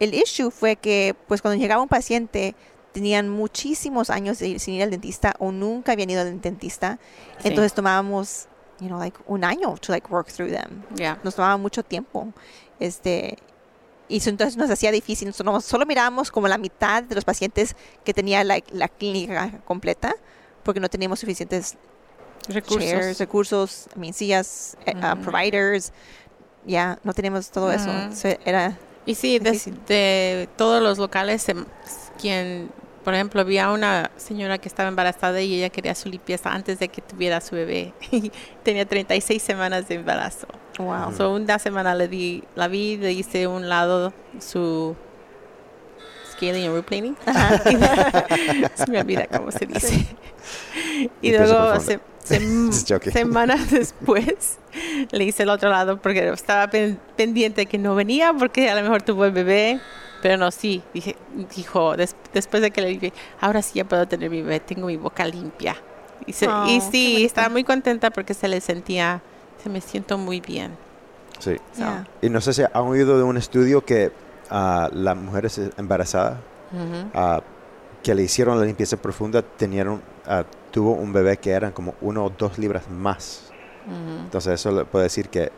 el 0.00 0.14
issue 0.14 0.50
fue 0.50 0.76
que 0.76 1.14
pues 1.28 1.40
cuando 1.42 1.60
llegaba 1.60 1.82
un 1.82 1.88
paciente 1.88 2.54
tenían 2.92 3.28
muchísimos 3.28 4.10
años 4.10 4.38
de 4.38 4.48
ir 4.48 4.60
sin 4.60 4.74
ir 4.74 4.82
al 4.82 4.90
dentista 4.90 5.34
o 5.38 5.50
nunca 5.52 5.92
habían 5.92 6.10
ido 6.10 6.20
al 6.22 6.40
dentista, 6.40 6.98
Sí. 7.40 7.48
entonces 7.48 7.72
tomábamos, 7.74 8.48
you 8.80 8.88
know, 8.88 8.98
like 8.98 9.18
un 9.26 9.44
año 9.44 9.76
to 9.78 9.92
like 9.92 10.08
work 10.10 10.28
through 10.32 10.50
them 10.50 10.82
Ya. 10.96 11.18
nos 11.22 11.36
tomaba 11.36 11.56
mucho 11.56 11.82
tiempo. 11.84 12.32
Este, 12.80 13.38
y 14.12 14.18
eso 14.18 14.30
entonces 14.30 14.56
nos 14.56 14.70
hacía 14.70 14.90
difícil. 14.92 15.28
Nosotros 15.28 15.64
solo 15.64 15.86
mirábamos 15.86 16.30
como 16.30 16.46
la 16.48 16.58
mitad 16.58 17.02
de 17.02 17.14
los 17.14 17.24
pacientes 17.24 17.74
que 18.04 18.12
tenía 18.12 18.44
la, 18.44 18.60
la 18.72 18.88
clínica 18.88 19.60
completa 19.64 20.14
porque 20.62 20.80
no 20.80 20.88
teníamos 20.88 21.20
suficientes 21.20 21.76
Recursos. 22.48 23.18
recursos, 23.18 23.88
I 23.96 23.98
mean, 23.98 24.12
sillas, 24.12 24.76
eh, 24.86 24.94
ah, 25.00 25.14
Ujú. 25.14 25.22
providers. 25.30 25.92
Ya, 26.66 26.98
no 27.04 27.12
teníamos 27.14 27.50
todo 27.50 27.72
eso. 27.72 27.90
So, 28.14 28.28
era, 28.44 28.76
Y 29.06 29.14
sí, 29.14 29.38
de, 29.38 29.50
Difícil. 29.52 30.48
todos 30.56 30.82
los 30.82 30.98
locales, 30.98 31.46
quien, 32.20 32.68
por 33.04 33.14
ejemplo, 33.14 33.40
había 33.40 33.70
una 33.70 34.10
señora 34.16 34.58
que 34.58 34.68
estaba 34.68 34.88
embarazada 34.88 35.40
y 35.40 35.54
ella 35.54 35.70
quería 35.70 35.94
su 35.94 36.08
limpieza 36.08 36.52
antes 36.52 36.78
de 36.78 36.88
que 36.88 37.00
tuviera 37.00 37.40
su 37.40 37.54
bebé. 37.54 37.92
Tenía 38.62 38.86
36 38.86 39.42
semanas 39.42 39.88
de 39.88 39.96
embarazo. 39.96 40.46
Wow. 40.78 41.12
So, 41.16 41.32
una 41.34 41.58
semana 41.58 41.94
le 41.94 42.08
di, 42.08 42.42
la 42.54 42.68
vi, 42.68 42.96
le 42.96 43.12
hice 43.12 43.46
un 43.46 43.68
lado 43.68 44.12
su 44.40 44.94
scaling 46.32 46.66
and 46.66 46.74
root 46.74 46.84
planing. 46.86 47.16
se 48.74 48.86
me 48.90 49.00
olvida 49.00 49.26
cómo 49.26 49.50
se 49.50 49.66
dice. 49.66 50.06
y 51.20 51.30
luego, 51.32 51.78
se- 51.80 52.00
sem- 52.24 52.72
semanas 53.12 53.70
después, 53.70 54.58
le 55.10 55.24
hice 55.24 55.42
el 55.44 55.50
otro 55.50 55.70
lado 55.70 55.98
porque 56.00 56.28
estaba 56.28 56.68
pen- 56.68 56.98
pendiente 57.16 57.66
que 57.66 57.78
no 57.78 57.94
venía 57.94 58.32
porque 58.32 58.70
a 58.70 58.74
lo 58.74 58.82
mejor 58.82 59.02
tuvo 59.02 59.24
el 59.24 59.32
bebé. 59.32 59.80
Pero 60.22 60.36
no, 60.36 60.52
sí, 60.52 60.82
dije, 60.94 61.16
dijo, 61.56 61.96
des- 61.96 62.14
después 62.32 62.62
de 62.62 62.70
que 62.70 62.80
le 62.80 62.88
dije, 62.90 63.12
ahora 63.40 63.60
sí 63.60 63.72
ya 63.80 63.84
puedo 63.84 64.06
tener 64.06 64.30
mi 64.30 64.40
bebé, 64.40 64.60
tengo 64.60 64.86
mi 64.86 64.96
boca 64.96 65.26
limpia. 65.26 65.74
Y, 66.26 66.32
se- 66.32 66.46
Oh, 66.46 66.64
y 66.68 66.80
sí, 66.80 67.24
estaba 67.24 67.48
muy 67.48 67.64
contenta 67.64 68.10
porque 68.12 68.32
se 68.32 68.46
le 68.46 68.60
sentía, 68.60 69.20
se 69.62 69.68
me 69.68 69.80
siento 69.80 70.18
muy 70.18 70.40
bien. 70.40 70.76
Sí. 71.38 71.56
So, 71.72 71.78
Yeah. 71.78 72.06
Y 72.20 72.28
no 72.30 72.40
sé 72.40 72.52
si 72.52 72.62
han 72.62 72.70
oído 72.74 73.16
de 73.16 73.24
un 73.24 73.36
estudio 73.36 73.84
que 73.84 74.12
a 74.50 74.90
las 74.92 75.16
mujeres 75.16 75.60
embarazadas 75.76 76.38
ujú. 76.72 77.10
ah, 77.14 77.40
que 78.02 78.14
le 78.14 78.22
hicieron 78.22 78.58
la 78.58 78.64
limpieza 78.66 78.96
profunda 78.96 79.42
tenían, 79.42 80.02
ah, 80.26 80.44
tuvo 80.70 80.92
un 80.92 81.12
bebé 81.12 81.36
que 81.38 81.50
eran 81.50 81.72
como 81.72 81.94
uno 82.00 82.24
o 82.24 82.30
dos 82.30 82.58
libras 82.58 82.88
más. 82.90 83.50
Ujú. 83.86 84.24
Entonces 84.24 84.54
eso 84.54 84.72
le 84.72 84.84
puede 84.84 85.04
decir 85.04 85.28
que 85.28 85.50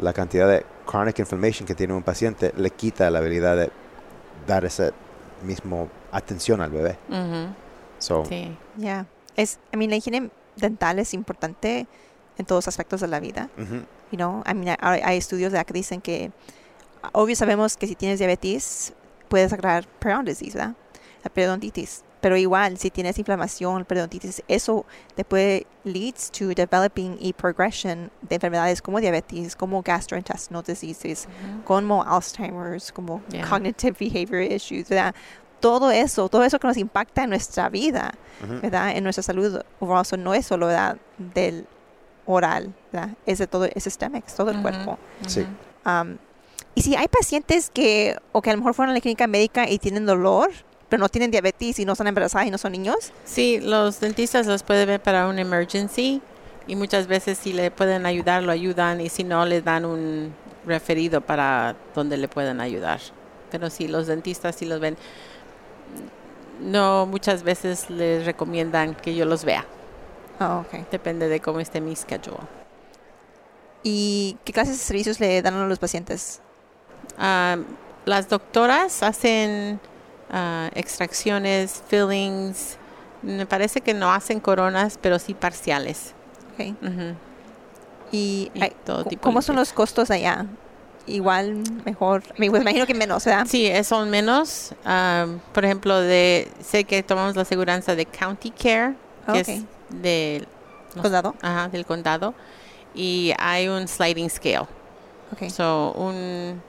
la 0.00 0.12
cantidad 0.12 0.48
de 0.48 0.64
chronic 0.86 1.18
inflammation 1.18 1.66
que 1.66 1.74
tiene 1.74 1.92
un 1.94 2.02
paciente 2.02 2.52
le 2.56 2.70
quita 2.70 3.10
la 3.10 3.18
habilidad 3.18 3.56
de 3.56 3.70
dar 4.46 4.64
esa 4.64 4.90
mismo 5.42 5.88
atención 6.10 6.60
al 6.60 6.70
bebé. 6.70 6.96
Ujú, 7.08 7.54
So, 7.98 8.24
Sí. 8.24 8.56
Yeah. 8.76 9.06
Es, 9.36 9.58
I 9.72 9.76
mean, 9.76 9.90
la 9.90 9.96
higiene 9.96 10.30
dental 10.56 10.98
es 10.98 11.14
importante 11.14 11.86
en 12.38 12.46
todos 12.46 12.68
aspectos 12.68 13.00
de 13.00 13.08
la 13.08 13.20
vida. 13.20 13.48
ujú, 13.58 13.84
You 14.10 14.16
know, 14.18 14.42
I 14.46 14.54
mean, 14.54 14.76
hay, 14.80 15.00
hay 15.04 15.16
estudios 15.18 15.52
¿verdad? 15.52 15.66
que 15.66 15.74
dicen 15.74 16.00
que, 16.00 16.30
obvio 17.12 17.34
sabemos 17.36 17.76
que 17.76 17.86
si 17.86 17.94
tienes 17.94 18.18
diabetes, 18.18 18.92
puedes 19.28 19.52
agarrar 19.52 19.86
periodontal 19.98 20.34
disease, 20.34 20.56
¿verdad? 20.58 20.74
La 21.24 21.30
periodontitis. 21.30 22.02
pero 22.20 22.36
igual, 22.36 22.78
si 22.78 22.90
tienes 22.90 23.18
inflamación, 23.18 23.84
periodontitis, 23.84 24.42
eso 24.46 24.84
te 25.16 25.24
puede 25.24 25.66
leads 25.84 26.30
to 26.30 26.48
developing 26.54 27.16
y 27.20 27.32
progression 27.32 28.10
de 28.22 28.36
enfermedades 28.36 28.80
como 28.80 29.00
diabetes, 29.00 29.56
como 29.56 29.82
gastrointestinal 29.82 30.62
diseases, 30.62 31.26
como 31.64 32.02
Alzheimer's, 32.04 32.92
como 32.92 33.22
Yeah. 33.28 33.48
cognitive 33.48 33.96
behavior 33.98 34.40
issues, 34.40 34.88
¿verdad? 34.88 35.14
Todo 35.58 35.90
eso, 35.90 36.28
todo 36.28 36.44
eso 36.44 36.58
que 36.60 36.66
nos 36.68 36.76
impacta 36.76 37.24
en 37.24 37.30
nuestra 37.30 37.68
vida. 37.68 38.12
¿verdad? 38.62 38.96
En 38.96 39.02
nuestra 39.04 39.22
salud 39.22 39.60
no 40.16 40.34
es 40.34 40.46
solo 40.46 40.66
¿verdad? 40.68 40.96
del 41.18 41.66
oral, 42.26 42.72
¿verdad? 42.92 43.10
Es 43.26 43.38
de 43.38 43.46
todo, 43.46 43.64
es 43.64 43.82
systemic, 43.82 44.26
es 44.26 44.34
todo 44.34 44.50
el 44.50 44.60
cuerpo. 44.62 44.98
Sí. 45.26 45.46
Um, 45.84 46.16
y 46.74 46.82
si 46.82 46.96
hay 46.96 47.08
pacientes 47.08 47.70
que, 47.70 48.16
o 48.32 48.40
que 48.40 48.50
a 48.50 48.52
lo 48.54 48.58
mejor 48.58 48.74
fueron 48.74 48.92
a 48.92 48.94
la 48.94 49.00
clínica 49.00 49.26
médica 49.26 49.68
y 49.68 49.78
tienen 49.78 50.06
dolor, 50.06 50.50
pero 50.88 51.00
no 51.00 51.08
tienen 51.08 51.30
diabetes 51.30 51.78
y 51.78 51.84
no 51.84 51.94
son 51.94 52.06
embarazadas 52.06 52.46
y 52.46 52.50
no 52.50 52.58
son 52.58 52.72
niños, 52.72 53.12
Sí, 53.24 53.60
los 53.60 54.00
dentistas 54.00 54.46
los 54.46 54.62
pueden 54.62 54.86
ver 54.86 55.02
para 55.02 55.26
un 55.26 55.38
emergency 55.38 56.20
y 56.66 56.76
muchas 56.76 57.06
veces 57.06 57.38
si 57.38 57.52
le 57.52 57.70
pueden 57.70 58.06
ayudar, 58.06 58.42
lo 58.42 58.52
ayudan 58.52 59.00
y 59.00 59.08
si 59.08 59.24
no, 59.24 59.44
le 59.44 59.62
dan 59.62 59.84
un 59.84 60.34
referido 60.66 61.20
para 61.20 61.76
donde 61.94 62.16
le 62.16 62.28
puedan 62.28 62.60
ayudar. 62.60 63.00
Pero 63.50 63.68
sí, 63.68 63.88
los 63.88 64.06
dentistas 64.06 64.56
sí 64.56 64.64
los 64.64 64.80
ven. 64.80 64.96
No, 66.60 67.06
muchas 67.06 67.42
veces 67.42 67.90
les 67.90 68.24
recomiendan 68.24 68.94
que 68.94 69.14
yo 69.14 69.24
los 69.24 69.44
vea. 69.44 69.66
Ah, 70.38 70.58
ok. 70.60 70.90
Depende 70.90 71.28
de 71.28 71.40
cómo 71.40 71.60
esté 71.60 71.80
mi 71.80 71.94
schedule. 71.94 72.38
¿Y 73.82 74.36
qué 74.44 74.52
clases 74.52 74.78
de 74.78 74.84
servicios 74.84 75.20
le 75.20 75.42
dan 75.42 75.54
a 75.54 75.66
los 75.66 75.78
pacientes? 75.78 76.40
Ah, 77.18 77.56
las 78.04 78.28
doctoras 78.28 79.02
hacen 79.02 79.80
ah, 80.30 80.70
extracciones, 80.74 81.82
fillings. 81.88 82.76
Me 83.22 83.46
parece 83.46 83.80
que 83.80 83.94
no 83.94 84.12
hacen 84.12 84.40
coronas, 84.40 84.98
pero 85.00 85.18
sí 85.18 85.34
parciales. 85.34 86.14
Ok. 86.54 86.74
Ujú. 86.82 87.14
¿Y, 88.10 88.50
Y 88.54 88.62
ay, 88.62 88.72
todo 88.84 89.04
tipo 89.04 89.22
cómo 89.22 89.42
son 89.42 89.56
los 89.56 89.72
costos 89.72 90.10
allá? 90.10 90.46
Igual, 91.06 91.56
mejor, 91.84 92.22
me 92.38 92.46
imagino 92.46 92.86
que 92.86 92.94
menos, 92.94 93.24
¿verdad? 93.24 93.46
Sí, 93.48 93.66
eh, 93.66 93.82
son 93.82 94.10
menos. 94.10 94.74
Am, 94.84 95.40
por 95.52 95.64
ejemplo, 95.64 95.98
de 96.00 96.48
sé 96.62 96.84
que 96.84 97.02
tomamos 97.02 97.34
la 97.34 97.42
aseguranza 97.42 97.96
de 97.96 98.06
County 98.06 98.50
Care, 98.50 98.94
que 99.26 99.32
Ok. 99.40 99.48
es 99.48 99.62
del, 99.94 100.46
¿Condado? 101.00 101.34
ajá, 101.42 101.68
del 101.68 101.84
condado, 101.86 102.34
y 102.94 103.32
hay 103.38 103.68
un 103.68 103.88
sliding 103.88 104.28
scale. 104.30 104.66
Ok. 105.32 105.48
So, 105.50 105.92
un 105.92 106.60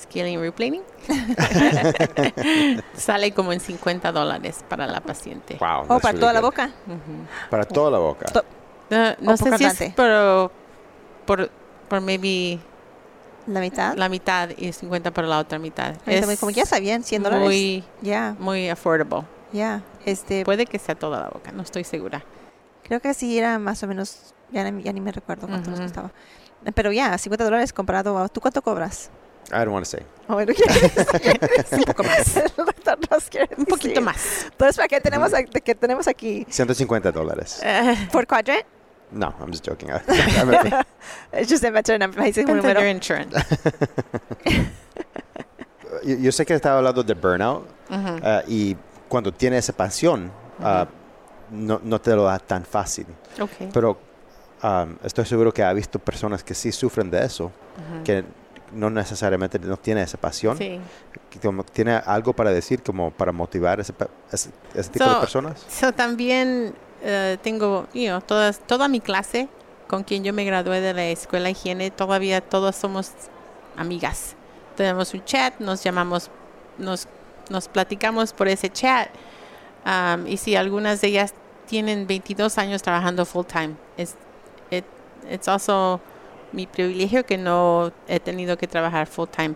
scaling 0.00 0.40
replaning 0.40 0.82
sale 2.94 3.32
como 3.32 3.52
en 3.52 3.60
50 3.60 4.12
dólares 4.12 4.64
para 4.68 4.86
la 4.86 5.00
paciente. 5.00 5.56
Wow. 5.58 5.68
¿O 5.68 5.86
that's 5.86 6.02
para 6.02 6.12
really 6.12 6.20
toda 6.20 6.32
la 6.32 6.40
boca? 6.40 6.70
Para 7.50 7.64
toda 7.64 7.90
la 7.90 7.98
boca. 7.98 8.26
To- 8.26 8.44
No, 8.90 9.14
no 9.20 9.32
¿O 9.32 9.36
sé 9.36 9.44
por 9.50 9.58
si 9.58 9.64
es 9.64 9.74
cantante? 9.78 9.94
por, 11.26 11.50
por, 11.88 12.00
maybe 12.00 12.58
¿La 13.46 13.60
mitad? 13.60 13.94
la 13.96 14.08
mitad 14.08 14.50
y 14.56 14.72
50 14.72 15.10
por 15.10 15.24
la 15.24 15.38
otra 15.38 15.58
mitad. 15.58 15.94
También, 16.04 16.36
como 16.36 16.50
ya 16.50 16.64
sabían, 16.64 17.02
100 17.02 17.22
dólares. 17.22 17.44
muy, 17.46 17.84
Ya, 18.00 18.34
muy 18.38 18.68
affordable. 18.68 19.24
ya. 19.52 19.82
Este, 20.06 20.44
Puede 20.44 20.64
que 20.66 20.78
sea 20.78 20.94
toda 20.94 21.20
la 21.20 21.28
boca, 21.28 21.50
no 21.52 21.62
estoy 21.62 21.84
segura. 21.84 22.22
Creo 22.88 23.00
que 23.00 23.14
sí 23.14 23.38
era 23.38 23.58
más 23.58 23.82
o 23.82 23.86
menos, 23.86 24.34
ya, 24.50 24.68
ni- 24.70 24.82
ya 24.82 24.92
ni 24.92 25.00
me 25.00 25.12
recuerdo 25.12 25.46
cuánto 25.46 25.70
nos 25.70 25.78
Ujú. 25.78 25.86
costaba. 25.88 26.10
Pero 26.74 26.90
ya, 26.90 27.16
50 27.16 27.44
dólares 27.44 27.72
comparado 27.72 28.18
a... 28.18 28.28
¿Tú 28.28 28.40
cuánto 28.40 28.60
cobras? 28.62 29.10
I 29.50 29.58
don't 29.64 29.68
want 29.72 29.84
to 29.86 29.90
say. 29.90 30.02
Oh, 30.28 30.34
bueno, 30.34 30.52
un 31.72 31.84
poco 31.84 32.02
más. 32.02 32.36
Un 33.56 33.64
poquito 33.66 34.00
más. 34.00 34.44
Entonces, 34.50 34.76
¿para 34.76 34.88
qué 34.88 35.00
tenemos, 35.00 35.32
a- 35.34 35.42
qué 35.44 35.74
tenemos 35.74 36.08
aquí? 36.08 36.46
150 36.50 37.12
dólares. 37.12 37.60
Eh, 37.62 38.08
¿Por 38.12 38.26
quadrant? 38.26 38.64
No, 39.10 39.34
I'm 39.40 39.50
just 39.50 39.66
joking. 39.66 39.88
I'm- 39.90 40.84
Es 41.32 41.48
just 41.48 41.64
a 41.64 41.70
number. 41.98 42.18
Un 42.20 42.24
depends 42.26 42.38
on 42.50 42.56
número. 42.56 42.80
your 42.80 42.88
insurance. 42.90 43.34
yo, 46.04 46.16
yo 46.16 46.32
sé 46.32 46.44
que 46.44 46.54
estaba 46.54 46.78
hablando 46.78 47.02
de 47.02 47.14
burnout 47.14 47.64
Ujú. 47.90 48.20
ah, 48.22 48.42
y 48.46 48.76
cuando 49.08 49.32
tienes 49.32 49.64
esa 49.64 49.72
pasión, 49.76 50.30
ah, 50.62 50.86
no, 51.50 51.80
no 51.82 52.00
te 52.00 52.14
lo 52.14 52.24
da 52.24 52.38
tan 52.38 52.64
fácil. 52.64 53.06
Okay. 53.40 53.68
Pero 53.72 53.98
um, 54.62 54.96
estoy 55.04 55.24
seguro 55.26 55.52
que 55.52 55.62
ha 55.62 55.72
visto 55.72 55.98
personas 55.98 56.42
que 56.44 56.54
sí 56.54 56.72
sufren 56.72 57.10
de 57.10 57.24
eso, 57.24 57.50
que 58.04 58.24
no 58.72 58.90
necesariamente 58.90 59.58
no 59.58 59.76
tiene 59.78 60.02
esa 60.02 60.18
pasión, 60.18 60.56
Sí. 60.58 60.78
que 61.30 61.38
como 61.40 61.64
tiene 61.64 61.94
algo 62.04 62.32
para 62.34 62.50
decir, 62.50 62.82
como 62.82 63.10
para 63.10 63.32
motivar 63.32 63.80
ese, 63.80 63.92
pe- 63.94 64.08
ese, 64.30 64.50
ese 64.74 64.90
tipo 64.90 65.04
de 65.06 65.12
So- 65.14 65.20
personas. 65.20 65.64
So, 65.70 65.92
también 65.92 66.74
eh, 67.02 67.38
tengo, 67.42 67.86
you 67.94 68.08
know, 68.08 68.20
todas, 68.20 68.58
toda 68.60 68.88
mi 68.88 69.00
clase 69.00 69.48
con 69.86 70.02
quien 70.04 70.22
yo 70.22 70.34
me 70.34 70.44
gradué 70.44 70.80
de 70.82 70.92
la 70.92 71.04
escuela 71.06 71.46
de 71.46 71.52
higiene, 71.52 71.90
todavía 71.90 72.42
todos 72.42 72.76
somos 72.76 73.12
amigas. 73.76 74.34
Tenemos 74.76 75.14
un 75.14 75.24
chat, 75.24 75.58
nos 75.60 75.82
llamamos, 75.82 76.30
nos, 76.76 77.08
nos 77.48 77.68
platicamos 77.68 78.32
por 78.34 78.48
ese 78.48 78.68
chat. 78.70 79.08
Um, 79.86 80.26
y 80.26 80.36
si 80.36 80.56
algunas 80.56 81.00
de 81.00 81.08
ellas 81.08 81.32
tienen 81.68 82.06
22 82.06 82.58
años 82.58 82.82
trabajando 82.82 83.24
full 83.24 83.44
time, 83.46 83.74
es 83.96 84.16
it, 84.70 84.84
it's 85.30 85.46
also 85.48 86.00
mi 86.52 86.66
privilegio 86.66 87.24
que 87.26 87.36
no 87.36 87.92
he 88.08 88.18
tenido 88.20 88.56
que 88.56 88.66
trabajar 88.66 89.06
full 89.06 89.28
time, 89.28 89.54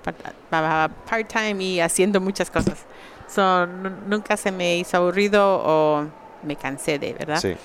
part 0.51 1.27
time 1.33 1.63
y 1.65 1.81
haciendo 1.81 2.21
muchas 2.21 2.51
cosas. 2.51 2.85
So, 3.29 3.67
nu- 3.67 3.97
nunca 4.07 4.37
se 4.37 4.53
me 4.53 4.77
hizo 4.77 4.99
aburrido 4.99 5.63
o 5.65 6.07
me 6.43 6.55
cansé 6.57 6.99
de, 6.99 7.15
¿verdad? 7.15 7.41
Sí. 7.41 7.57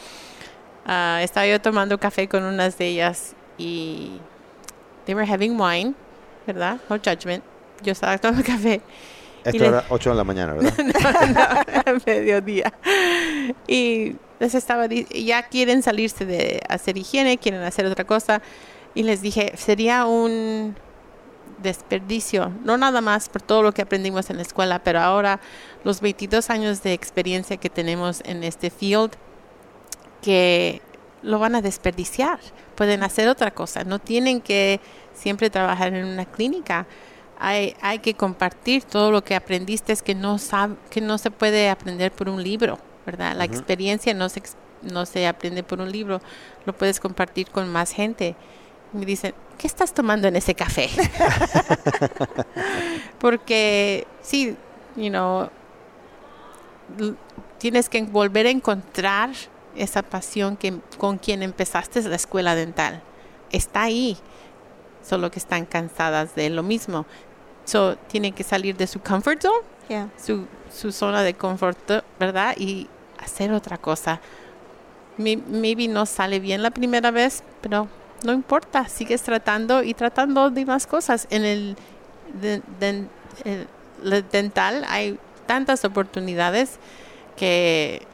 Ah, 0.85 1.19
estaba 1.21 1.45
yo 1.45 1.59
tomando 1.59 1.97
café 1.99 2.29
con 2.29 2.43
unas 2.43 2.77
de 2.77 2.87
ellas 2.87 3.35
y 3.57 4.19
they 5.05 5.13
were 5.13 5.29
having 5.29 5.59
wine, 5.59 5.93
¿verdad? 6.45 6.77
No 6.89 6.95
judgment. 6.97 7.43
Yo 7.83 7.91
estaba 7.91 8.17
tomando 8.19 8.43
café 8.45 8.81
Esto 9.43 9.65
era 9.65 9.83
8 9.89 10.11
de 10.11 10.15
la 10.15 10.23
mañana, 10.23 10.53
¿verdad? 10.53 10.73
no, 11.83 11.93
no, 11.93 11.99
mediodía. 12.05 12.71
Y 13.67 14.15
les 14.39 14.55
estaba 14.55 14.87
ya 14.87 15.43
quieren 15.43 15.81
salirse 15.83 16.25
de 16.25 16.61
hacer 16.69 16.97
higiene, 16.97 17.37
quieren 17.37 17.61
hacer 17.61 17.85
otra 17.85 18.05
cosa. 18.05 18.41
Y 18.95 19.03
les 19.03 19.21
dije, 19.21 19.53
sería 19.57 20.05
un 20.05 20.75
desperdicio, 21.61 22.51
no 22.63 22.77
nada 22.77 23.01
más 23.01 23.29
por 23.29 23.41
todo 23.41 23.63
lo 23.63 23.71
que 23.71 23.81
aprendimos 23.81 24.29
en 24.29 24.35
la 24.37 24.41
escuela, 24.43 24.79
pero 24.83 24.99
ahora 24.99 25.39
los 25.83 26.01
22 26.01 26.49
años 26.49 26.83
de 26.83 26.93
experiencia 26.93 27.57
que 27.57 27.69
tenemos 27.69 28.21
en 28.25 28.43
este 28.43 28.69
field, 28.69 29.11
que 30.21 30.81
lo 31.23 31.39
van 31.39 31.55
a 31.55 31.61
desperdiciar. 31.61 32.39
Pueden 32.75 33.03
hacer 33.03 33.27
otra 33.27 33.51
cosa, 33.51 33.83
no 33.83 33.99
tienen 33.99 34.41
que 34.41 34.79
siempre 35.13 35.49
trabajar 35.49 35.93
en 35.93 36.05
una 36.05 36.25
clínica. 36.25 36.85
Hay, 37.39 37.75
hay 37.81 37.99
que 37.99 38.13
compartir 38.15 38.83
todo 38.83 39.11
lo 39.11 39.23
que 39.23 39.35
aprendiste, 39.35 39.93
es 39.93 40.01
que 40.01 40.15
no, 40.15 40.35
sab- 40.37 40.77
que 40.89 41.01
no 41.01 41.17
se 41.17 41.31
puede 41.31 41.69
aprender 41.69 42.11
por 42.11 42.29
un 42.29 42.41
libro, 42.43 42.79
¿verdad? 43.07 43.35
La 43.37 43.45
experiencia 43.45 44.13
no 44.13 44.27
se, 44.27 44.43
no 44.81 45.05
se 45.05 45.25
aprende 45.25 45.63
por 45.63 45.79
un 45.79 45.91
libro, 45.91 46.21
lo 46.65 46.73
puedes 46.73 46.99
compartir 46.99 47.49
con 47.49 47.71
más 47.71 47.91
gente. 47.91 48.35
Me 48.91 49.05
dicen, 49.05 49.33
¿qué 49.57 49.65
estás 49.65 49.93
tomando 49.93 50.27
en 50.27 50.35
ese 50.35 50.53
café? 50.53 50.89
Porque 53.19 54.05
sí, 54.21 54.57
you 54.97 55.09
know, 55.09 55.49
tienes 57.57 57.87
que 57.87 58.03
volver 58.03 58.45
a 58.45 58.49
encontrar 58.49 59.29
esa 59.75 60.03
pasión 60.03 60.57
que, 60.57 60.77
con 60.97 61.17
quien 61.17 61.43
empezaste 61.43 62.01
la 62.03 62.17
escuela 62.17 62.55
dental. 62.55 63.01
Está 63.51 63.83
ahí, 63.83 64.17
solo 65.01 65.31
que 65.31 65.39
están 65.39 65.65
cansadas 65.65 66.35
de 66.35 66.49
lo 66.49 66.61
mismo. 66.61 67.05
So, 67.63 67.95
tienen 68.09 68.33
que 68.33 68.43
salir 68.43 68.75
de 68.75 68.85
su 68.85 68.99
comfort 68.99 69.41
zone, 69.41 69.77
Yeah. 69.89 70.09
su, 70.17 70.45
su 70.69 70.91
zona 70.91 71.23
de 71.23 71.33
confort, 71.33 71.79
¿verdad? 72.19 72.55
Y 72.57 72.89
hacer 73.19 73.51
otra 73.51 73.77
cosa. 73.77 74.19
May- 75.17 75.37
Maybe 75.47 75.87
no 75.87 76.05
sale 76.05 76.39
bien 76.39 76.61
la 76.63 76.71
primera 76.71 77.11
vez, 77.11 77.43
pero 77.61 77.87
no 78.23 78.33
importa, 78.33 78.87
sigues 78.87 79.21
tratando 79.23 79.83
y 79.83 79.93
tratando 79.93 80.49
de 80.49 80.65
más 80.65 80.85
cosas. 80.87 81.27
En 81.29 81.43
el, 81.45 81.75
de- 82.41 82.61
dental 84.31 84.85
hay 84.89 85.17
tantas 85.45 85.85
oportunidades 85.85 86.77
que 87.35 88.05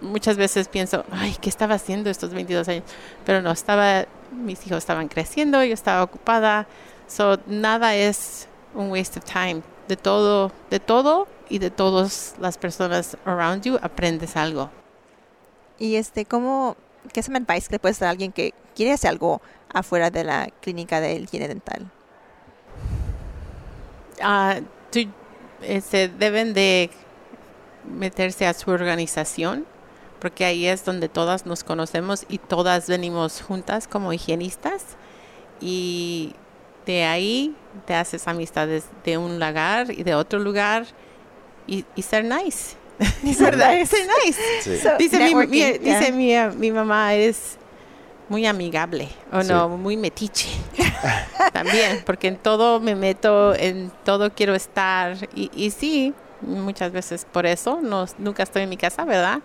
muchas 0.00 0.36
veces 0.36 0.68
pienso, 0.68 1.04
ay, 1.10 1.36
¿qué 1.40 1.48
estaba 1.48 1.74
haciendo 1.76 2.10
estos 2.10 2.30
22 2.34 2.68
años? 2.68 2.84
Pero 3.24 3.40
no, 3.42 3.50
estaba, 3.52 4.06
mis 4.32 4.66
hijos 4.66 4.78
estaban 4.78 5.08
creciendo, 5.08 5.62
yo 5.64 5.72
estaba 5.74 6.02
ocupada, 6.02 6.66
so 7.06 7.38
nada 7.46 7.94
es 7.94 8.48
un 8.74 8.90
waste 8.90 9.18
of 9.18 9.24
time. 9.24 9.62
De 9.88 9.96
todo, 9.96 10.50
de 10.70 10.80
todo 10.80 11.28
y 11.48 11.58
de 11.58 11.70
todas 11.70 12.34
las 12.40 12.56
personas 12.56 13.16
around 13.24 13.62
you 13.62 13.78
aprendes 13.82 14.36
algo. 14.36 14.70
Y 15.78 15.96
este, 15.96 16.24
¿cómo, 16.24 16.76
qué 17.12 17.20
es 17.20 17.28
un 17.28 17.36
advice 17.36 17.68
que 17.68 17.74
le 17.74 17.78
puedes 17.78 17.98
dar 17.98 18.08
a 18.08 18.10
alguien 18.10 18.32
que 18.32 18.54
quiere 18.74 18.92
hacer 18.92 19.10
algo 19.10 19.42
afuera 19.72 20.10
de 20.10 20.24
la 20.24 20.48
clínica 20.60 21.00
de 21.00 21.14
higiene 21.16 21.48
dental? 21.48 21.90
Se 25.80 26.08
deben 26.08 26.54
de 26.54 26.90
meterse 27.84 28.46
a 28.46 28.54
su 28.54 28.70
organización, 28.70 29.66
porque 30.20 30.44
ahí 30.44 30.66
es 30.66 30.84
donde 30.84 31.08
todas 31.08 31.44
nos 31.44 31.64
conocemos 31.64 32.24
y 32.28 32.38
todas 32.38 32.88
venimos 32.88 33.42
juntas 33.42 33.86
como 33.86 34.12
higienistas. 34.12 34.84
Y 35.60 36.34
de 36.86 37.04
ahí 37.04 37.54
te 37.86 37.94
haces 37.94 38.26
amistades 38.28 38.84
de 39.04 39.18
un 39.18 39.38
lugar 39.40 39.90
y 39.90 40.02
de 40.02 40.14
otro 40.14 40.38
lugar 40.38 40.84
y, 41.66 41.84
y 41.96 42.02
ser 42.02 42.24
nice. 42.24 42.76
Es 43.24 43.40
verdad, 43.40 43.72
nice. 43.76 43.96
ser 43.96 44.06
nice. 44.24 44.40
Sí. 44.62 44.78
So, 44.78 44.96
Dice, 44.98 45.18
mi, 45.18 45.24
networking, 45.24 45.50
mi- 45.50 45.58
yeah. 45.58 45.98
dice 46.00 46.12
mi, 46.12 46.56
mi 46.58 46.70
mamá 46.70 47.14
es 47.14 47.58
muy 48.28 48.46
amigable 48.46 49.08
o 49.32 49.42
Sí. 49.42 49.48
no, 49.48 49.68
muy 49.68 49.96
metiche. 49.96 50.48
También, 51.52 52.02
porque 52.06 52.28
en 52.28 52.36
todo 52.36 52.80
me 52.80 52.94
meto, 52.94 53.54
en 53.54 53.90
todo 54.04 54.30
quiero 54.32 54.54
estar. 54.54 55.16
Y, 55.34 55.50
y 55.54 55.70
sí, 55.70 56.14
muchas 56.40 56.92
veces 56.92 57.26
por 57.30 57.46
eso 57.46 57.80
no, 57.82 58.06
nunca 58.18 58.42
estoy 58.42 58.62
en 58.62 58.68
mi 58.70 58.76
casa, 58.76 59.04
¿verdad? 59.04 59.40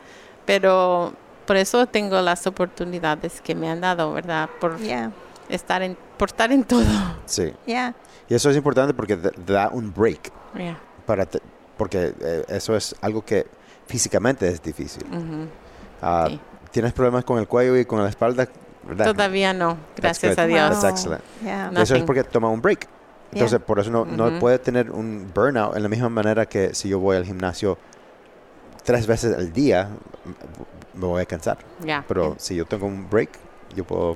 Pero 0.45 1.13
por 1.45 1.57
eso 1.57 1.85
tengo 1.87 2.21
las 2.21 2.45
oportunidades 2.47 3.41
que 3.41 3.55
me 3.55 3.69
han 3.69 3.81
dado, 3.81 4.11
¿verdad? 4.13 4.49
Por 4.59 4.77
Yeah, 4.79 5.11
estar 5.49 5.81
en, 5.81 5.97
por 6.19 6.29
estar 6.29 6.51
en 6.51 6.63
todo. 6.65 6.83
Sí. 7.25 7.51
yeah. 7.65 7.95
Y 8.27 8.35
eso 8.35 8.51
es 8.51 8.55
importante 8.57 8.93
porque 8.93 9.17
da 9.47 9.69
un 9.69 9.91
break. 9.91 10.31
Yeah. 10.55 10.77
Para 11.07 11.25
te- 11.25 11.41
porque 11.77 12.13
eh, 12.21 12.45
eso 12.49 12.75
es 12.75 12.95
algo 13.01 13.23
que 13.25 13.47
físicamente 13.87 14.47
es 14.47 14.61
difícil. 14.61 15.03
Ujú. 15.07 15.47
Ah, 16.01 16.25
Sí. 16.29 16.39
¿Tienes 16.71 16.93
problemas 16.93 17.23
con 17.23 17.39
el 17.39 17.47
cuello 17.47 17.75
y 17.77 17.85
con 17.85 18.03
la 18.03 18.09
espalda? 18.09 18.47
¿Verdad? 18.87 19.05
Todavía 19.05 19.53
no, 19.53 19.75
That's 19.95 20.21
gracias 20.21 20.37
a 20.37 20.45
Dios. 20.45 20.69
That's 20.81 20.83
excellent. 20.83 21.23
Yeah. 21.43 21.71
No. 21.71 21.81
Eso 21.81 21.95
es 21.95 22.03
porque 22.03 22.23
toma 22.23 22.49
un 22.49 22.61
break. 22.61 22.87
Entonces, 23.31 23.59
por 23.59 23.79
eso 23.79 23.89
no, 23.89 24.05
no 24.05 24.27
Ujú. 24.27 24.39
puede 24.39 24.59
tener 24.59 24.91
un 24.91 25.31
burnout 25.33 25.75
en 25.75 25.81
la 25.83 25.89
misma 25.89 26.09
manera 26.09 26.45
que 26.47 26.75
si 26.75 26.89
yo 26.89 26.99
voy 26.99 27.17
al 27.17 27.25
gimnasio 27.25 27.77
tres 28.83 29.07
veces 29.07 29.35
al 29.35 29.51
día, 29.53 29.89
me 30.93 31.05
voy 31.05 31.21
a 31.21 31.25
cansar. 31.25 31.57
Ya. 31.83 32.03
Pero 32.07 32.35
si 32.37 32.55
yo 32.55 32.65
tengo 32.65 32.85
un 32.87 33.09
break, 33.09 33.29
yo 33.75 33.83
puedo 33.83 34.15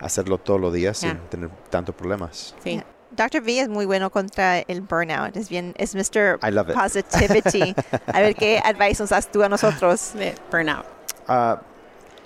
hacerlo 0.00 0.38
todos 0.38 0.60
los 0.60 0.72
días 0.72 1.00
Yeah. 1.00 1.12
sin 1.12 1.20
tener 1.28 1.50
tantos 1.70 1.94
problemas. 1.94 2.54
Sí. 2.62 2.82
Dr. 3.10 3.40
V 3.42 3.60
es 3.60 3.68
muy 3.68 3.86
bueno 3.86 4.10
contra 4.10 4.58
el 4.58 4.82
burnout. 4.82 5.36
Es 5.36 5.48
bien, 5.48 5.74
es 5.78 5.94
Mr. 5.94 6.38
I 6.46 6.50
love 6.50 6.68
it. 6.68 6.74
Positivity. 6.74 7.74
a 8.12 8.20
ver 8.20 8.34
qué 8.34 8.58
advice 8.58 9.02
nos 9.02 9.10
das 9.10 9.30
tú 9.30 9.42
a 9.42 9.48
nosotros. 9.48 10.12
De 10.14 10.34
burnout. 10.50 10.84
Ah, 11.26 11.60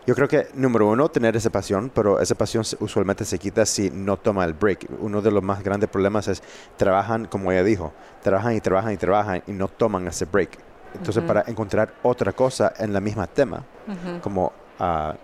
yo 0.06 0.14
creo 0.14 0.26
que, 0.26 0.48
número 0.54 0.88
uno, 0.88 1.08
tener 1.08 1.36
esa 1.36 1.50
pasión, 1.50 1.92
pero 1.94 2.18
esa 2.18 2.34
pasión 2.34 2.64
usualmente 2.80 3.24
se 3.24 3.38
quita 3.38 3.64
si 3.66 3.90
no 3.90 4.16
toma 4.16 4.44
el 4.44 4.54
break. 4.54 4.86
Uno 5.00 5.20
de 5.22 5.30
los 5.30 5.42
más 5.42 5.62
grandes 5.62 5.88
problemas 5.90 6.26
es 6.26 6.42
trabajan, 6.76 7.26
como 7.26 7.52
ella 7.52 7.62
dijo, 7.62 7.92
trabajan 8.22 8.54
y 8.56 8.60
trabajan 8.60 8.92
y 8.92 8.96
trabajan 8.96 9.42
y 9.46 9.52
no 9.52 9.68
toman 9.68 10.08
ese 10.08 10.24
break. 10.24 10.58
Entonces, 10.94 11.18
Ujú. 11.18 11.26
para 11.26 11.44
encontrar 11.46 11.92
otra 12.02 12.32
cosa 12.32 12.72
en 12.78 12.92
la 12.92 13.00
misma 13.00 13.26
tema, 13.28 13.62
Ujú. 13.86 14.20
como 14.22 14.52
ah, 14.80 15.14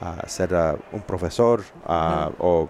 ah, 0.00 0.24
ser 0.26 0.50
un 0.92 1.00
profesor 1.02 1.62
ah, 1.86 2.30
o 2.38 2.68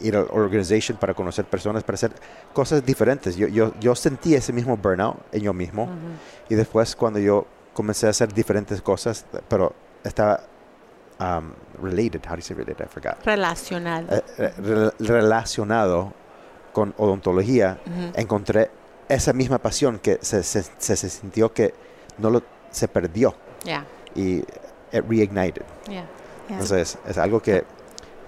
ir 0.00 0.16
a 0.16 0.20
organization 0.22 0.96
para 0.98 1.14
conocer 1.14 1.44
personas, 1.44 1.82
para 1.82 1.94
hacer 1.94 2.12
cosas 2.52 2.84
diferentes. 2.84 3.36
Yo, 3.36 3.48
yo, 3.48 3.72
yo 3.80 3.94
sentí 3.94 4.34
ese 4.34 4.52
mismo 4.52 4.76
burnout 4.76 5.16
en 5.32 5.42
yo 5.42 5.52
mismo 5.52 5.84
Ujú. 5.84 5.94
y 6.48 6.54
después 6.54 6.94
cuando 6.96 7.18
yo 7.18 7.46
comencé 7.74 8.06
a 8.06 8.10
hacer 8.10 8.32
diferentes 8.32 8.80
cosas, 8.82 9.24
pero 9.48 9.72
estaba 10.04 10.40
um, 11.20 11.52
related, 11.82 12.20
how 12.26 12.30
do 12.30 12.36
you 12.36 12.42
say 12.42 12.56
related? 12.56 12.84
I 12.84 12.88
forgot. 12.88 13.24
Relacional. 13.24 14.06
Eh, 14.10 14.22
eh, 14.38 14.52
re- 14.58 14.92
relacionado 14.98 16.12
con 16.72 16.94
odontología, 16.98 17.78
Ujú. 17.86 18.12
encontré 18.14 18.70
esa 19.08 19.32
misma 19.32 19.58
pasión 19.58 19.98
que 19.98 20.18
se, 20.22 20.42
se, 20.42 20.62
se- 20.78 20.96
se 20.96 21.08
sintió 21.08 21.52
que 21.52 21.72
no 22.18 22.30
lo, 22.30 22.42
se 22.70 22.86
perdió 22.88 23.34
Ya. 23.64 23.84
y 24.14 24.38
it 24.92 25.04
reignited. 25.08 25.62
Ya. 25.88 26.04
Yeah. 26.48 26.58
Entonces, 26.60 26.98
es 27.06 27.18
algo 27.18 27.40
que 27.40 27.64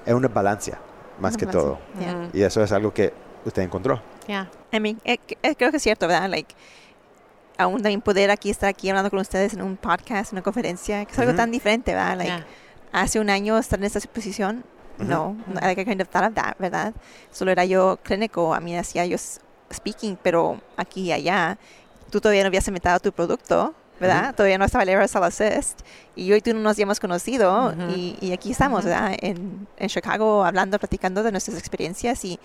es 0.06 0.14
una 0.14 0.28
balancia, 0.28 0.78
más 1.18 1.32
Una 1.34 1.38
que 1.38 1.46
balancia. 1.46 1.60
todo. 1.70 1.78
Yeah. 1.98 2.28
Y 2.32 2.42
eso 2.42 2.62
es 2.62 2.70
algo 2.72 2.92
que 2.92 3.12
usted 3.44 3.62
encontró. 3.62 4.00
Ya. 4.28 4.50
I 4.72 4.78
mean, 4.80 5.00
eh, 5.04 5.18
eh, 5.42 5.54
creo 5.56 5.70
que 5.70 5.78
es 5.78 5.82
cierto, 5.82 6.06
¿verdad? 6.06 6.28
Like, 6.28 6.54
aún 7.58 7.82
también 7.82 8.00
poder 8.00 8.30
aquí 8.30 8.50
estar 8.50 8.68
aquí 8.68 8.88
hablando 8.88 9.10
con 9.10 9.18
ustedes 9.18 9.54
en 9.54 9.62
un 9.62 9.76
podcast, 9.76 10.32
una 10.32 10.42
conferencia, 10.42 11.04
que 11.04 11.12
es 11.12 11.18
algo 11.18 11.34
tan 11.34 11.50
diferente, 11.50 11.92
¿verdad? 11.94 12.16
Like, 12.18 12.44
hace 12.92 13.20
un 13.20 13.30
año 13.30 13.58
estar 13.58 13.78
en 13.78 13.84
esta 13.86 14.00
posición, 14.00 14.64
Ujú. 14.98 15.08
no, 15.08 15.36
like 15.60 15.80
I 15.80 15.84
kind 15.84 16.00
of 16.00 16.08
thought 16.08 16.28
of 16.28 16.34
that, 16.34 16.56
¿verdad? 16.58 16.92
Solo 17.30 17.50
era 17.50 17.64
yo 17.64 17.98
clínico, 18.02 18.54
a 18.54 18.60
mí 18.60 18.76
hacía 18.76 19.04
yo 19.06 19.16
speaking, 19.72 20.18
pero 20.22 20.60
aquí 20.76 21.02
y 21.02 21.12
allá, 21.12 21.58
tú 22.10 22.20
todavía 22.20 22.42
no 22.42 22.48
habías 22.48 22.66
inventado 22.68 22.98
tu 23.00 23.12
producto, 23.12 23.74
¿verdad? 24.00 24.24
Ujú. 24.26 24.32
Todavía 24.36 24.58
no 24.58 24.64
estaba 24.64 24.82
el 24.82 24.88
Aerosol 24.88 25.22
Assist, 25.24 25.80
y 26.16 26.26
yo 26.26 26.34
y 26.36 26.40
tú 26.40 26.52
no 26.54 26.60
nos 26.60 26.72
habíamos 26.76 26.98
conocido, 26.98 27.68
Ujú. 27.68 27.90
y, 27.94 28.16
y 28.20 28.32
aquí 28.32 28.50
estamos, 28.52 28.80
Ujú. 28.80 28.88
¿verdad? 28.88 29.12
En, 29.20 29.68
en 29.76 29.88
Chicago, 29.88 30.44
hablando, 30.44 30.78
platicando 30.78 31.22
de 31.22 31.30
nuestras 31.30 31.56
experiencias, 31.58 32.24
y... 32.24 32.40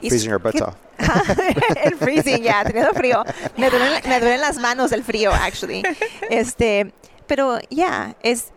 y 0.00 0.08
Freezing 0.08 0.32
our 0.32 0.40
butts 0.40 0.56
¿qué- 0.56 0.64
off. 0.64 0.76
el 1.84 1.96
freezing, 1.96 2.42
ya, 2.42 2.64
teniendo 2.64 2.92
frío. 2.94 3.22
Me 3.56 3.68
duelen, 3.70 4.02
me 4.08 4.20
duelen 4.20 4.40
las 4.40 4.58
manos 4.58 4.90
del 4.90 5.02
frío, 5.04 5.32
actually. 5.32 5.82
Este, 6.30 6.92
pero 7.26 7.58
ya, 7.70 8.14
es, 8.22 8.52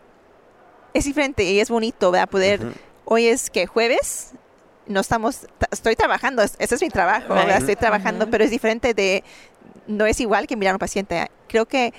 es 0.93 1.05
diferente 1.05 1.43
y 1.43 1.60
es 1.60 1.69
bonito, 1.69 2.12
¿verdad? 2.12 2.29
Poder, 2.29 2.62
hoy 3.05 3.27
es 3.27 3.49
que 3.49 3.65
jueves, 3.67 4.31
no 4.88 4.99
estamos, 4.99 5.47
ta- 5.58 5.67
estoy 5.71 5.95
trabajando, 5.95 6.41
es- 6.43 6.55
ese 6.60 6.75
es 6.75 6.81
mi 6.81 6.89
trabajo. 6.89 7.34
Right. 7.34 7.49
Estoy 7.58 7.75
trabajando, 7.75 8.25
Ujú. 8.25 8.31
pero 8.31 8.43
es 8.43 8.51
diferente 8.51 8.93
de, 8.93 9.23
no 9.88 10.05
es 10.05 10.19
igual 10.19 10.47
que 10.47 10.55
mirar 10.55 10.73
a 10.73 10.75
un 10.75 10.79
paciente. 10.79 11.29
Creo 11.47 11.65
que 11.67 11.93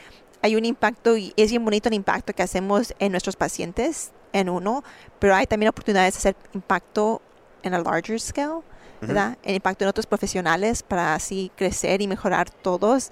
hay 0.47 0.57
un 0.57 0.65
impacto 0.65 1.17
y 1.17 1.33
es 1.37 1.51
bien 1.51 1.65
bonito 1.65 1.89
el 1.89 1.95
impacto 1.95 2.33
que 2.33 2.43
hacemos 2.43 2.95
en 2.99 3.11
nuestros 3.13 3.37
pacientes, 3.37 4.13
en 4.33 4.49
uno, 4.49 4.83
pero 5.19 5.35
hay 5.35 5.47
también 5.47 5.69
oportunidades 5.71 6.15
de 6.15 6.19
hacer 6.19 6.37
impacto 6.55 7.21
en 7.63 7.75
a 7.75 7.79
larger 7.79 8.19
scale. 8.21 8.63
¿verdad? 9.01 9.37
El 9.43 9.57
impacto 9.57 9.85
en 9.85 9.89
otros 9.91 10.07
profesionales 10.07 10.83
para 10.83 11.15
así 11.15 11.53
crecer 11.55 12.01
y 12.01 12.07
mejorar 12.09 12.49
todos 12.51 13.11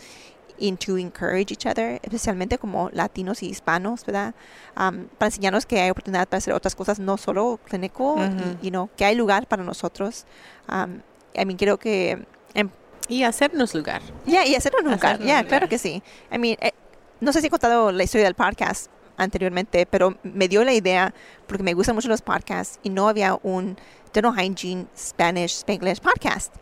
y 0.59 0.73
to 0.77 0.97
encourage 0.97 1.53
each 1.53 1.66
other, 1.66 2.01
especialmente 2.03 2.57
como 2.59 2.88
latinos 2.90 3.42
y 3.42 3.49
hispanos, 3.51 4.05
¿verdad? 4.07 4.35
Am, 4.75 5.09
para 5.18 5.29
enseñarnos 5.29 5.66
que 5.66 5.81
hay 5.81 5.90
oportunidad 5.90 6.27
para 6.27 6.38
hacer 6.38 6.55
otras 6.55 6.75
cosas, 6.75 6.99
no 7.01 7.16
solo 7.18 7.61
clínico, 7.68 8.14
Ujú. 8.14 8.57
y, 8.62 8.64
you 8.64 8.70
know, 8.70 8.88
que 8.97 9.05
hay 9.05 9.14
lugar 9.14 9.47
para 9.47 9.62
nosotros. 9.62 10.25
Um, 10.68 11.01
I 11.35 11.44
mean, 11.44 11.59
creo 11.59 11.77
que 11.79 12.25
em, 12.55 12.70
Y 13.09 13.25
hacernos 13.25 13.75
lugar. 13.75 14.01
ya, 14.25 14.47
y 14.47 14.53
nunca. 14.53 15.09
Hacerlo 15.11 15.27
Ya, 15.27 15.35
lugar. 15.42 15.47
claro 15.49 15.68
que 15.68 15.79
sí. 15.79 16.03
I 16.33 16.38
mean, 16.38 16.57
eh, 16.61 16.73
no 17.20 17.33
sé 17.33 17.40
si 17.40 17.46
he 17.46 17.50
contado 17.50 17.92
la 17.92 18.03
historia 18.05 18.24
del 18.27 18.35
podcast 18.35 18.90
anteriormente, 19.16 19.87
pero 19.87 20.16
me 20.22 20.48
dio 20.48 20.64
la 20.64 20.72
idea 20.72 21.14
porque 21.46 21.62
me 21.62 21.74
gustan 21.74 21.94
mucho 21.94 22.09
los 22.09 22.22
podcasts 22.22 22.81
y 22.83 22.90
no 22.90 23.09
había 23.09 23.38
un 23.42 23.77
Dental 24.12 24.33
Hygiene 24.37 24.87
Spanish 24.96 25.59
Spanglish 25.59 26.00
podcast. 26.00 26.53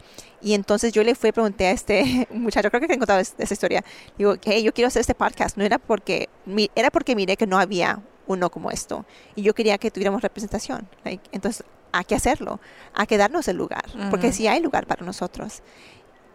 Y 0.40 0.54
entonces 0.54 0.92
yo 0.92 1.02
le 1.04 1.14
fui 1.14 1.28
y 1.30 1.32
pregunté 1.32 1.66
a 1.68 1.70
este 1.70 2.26
muchacho, 2.32 2.68
creo 2.70 2.80
que 2.86 2.92
he 2.92 2.98
contado 2.98 3.20
es- 3.20 3.34
esa 3.38 3.54
historia. 3.54 3.84
Digo, 4.18 4.34
hey, 4.44 4.62
yo 4.62 4.72
quiero 4.74 4.88
hacer 4.88 5.00
este 5.00 5.14
podcast. 5.14 5.56
No 5.56 5.64
era 5.64 5.78
porque, 5.78 6.28
era 6.74 6.90
porque 6.90 7.14
miré 7.14 7.36
que 7.36 7.46
no 7.46 7.58
había 7.58 8.00
uno 8.26 8.50
como 8.50 8.70
esto. 8.70 9.04
Y 9.34 9.42
yo 9.42 9.54
quería 9.54 9.78
que 9.78 9.90
tuviéramos 9.90 10.20
representación. 10.22 10.88
Like, 11.04 11.22
entonces, 11.32 11.64
hay 11.92 12.04
que 12.04 12.14
hacerlo. 12.14 12.60
Hay 12.94 13.06
que 13.06 13.18
darnos 13.18 13.46
el 13.48 13.56
lugar. 13.56 13.84
Porque 14.10 14.32
sí 14.32 14.46
hay 14.48 14.60
lugar 14.60 14.86
para 14.86 15.04
nosotros. 15.04 15.62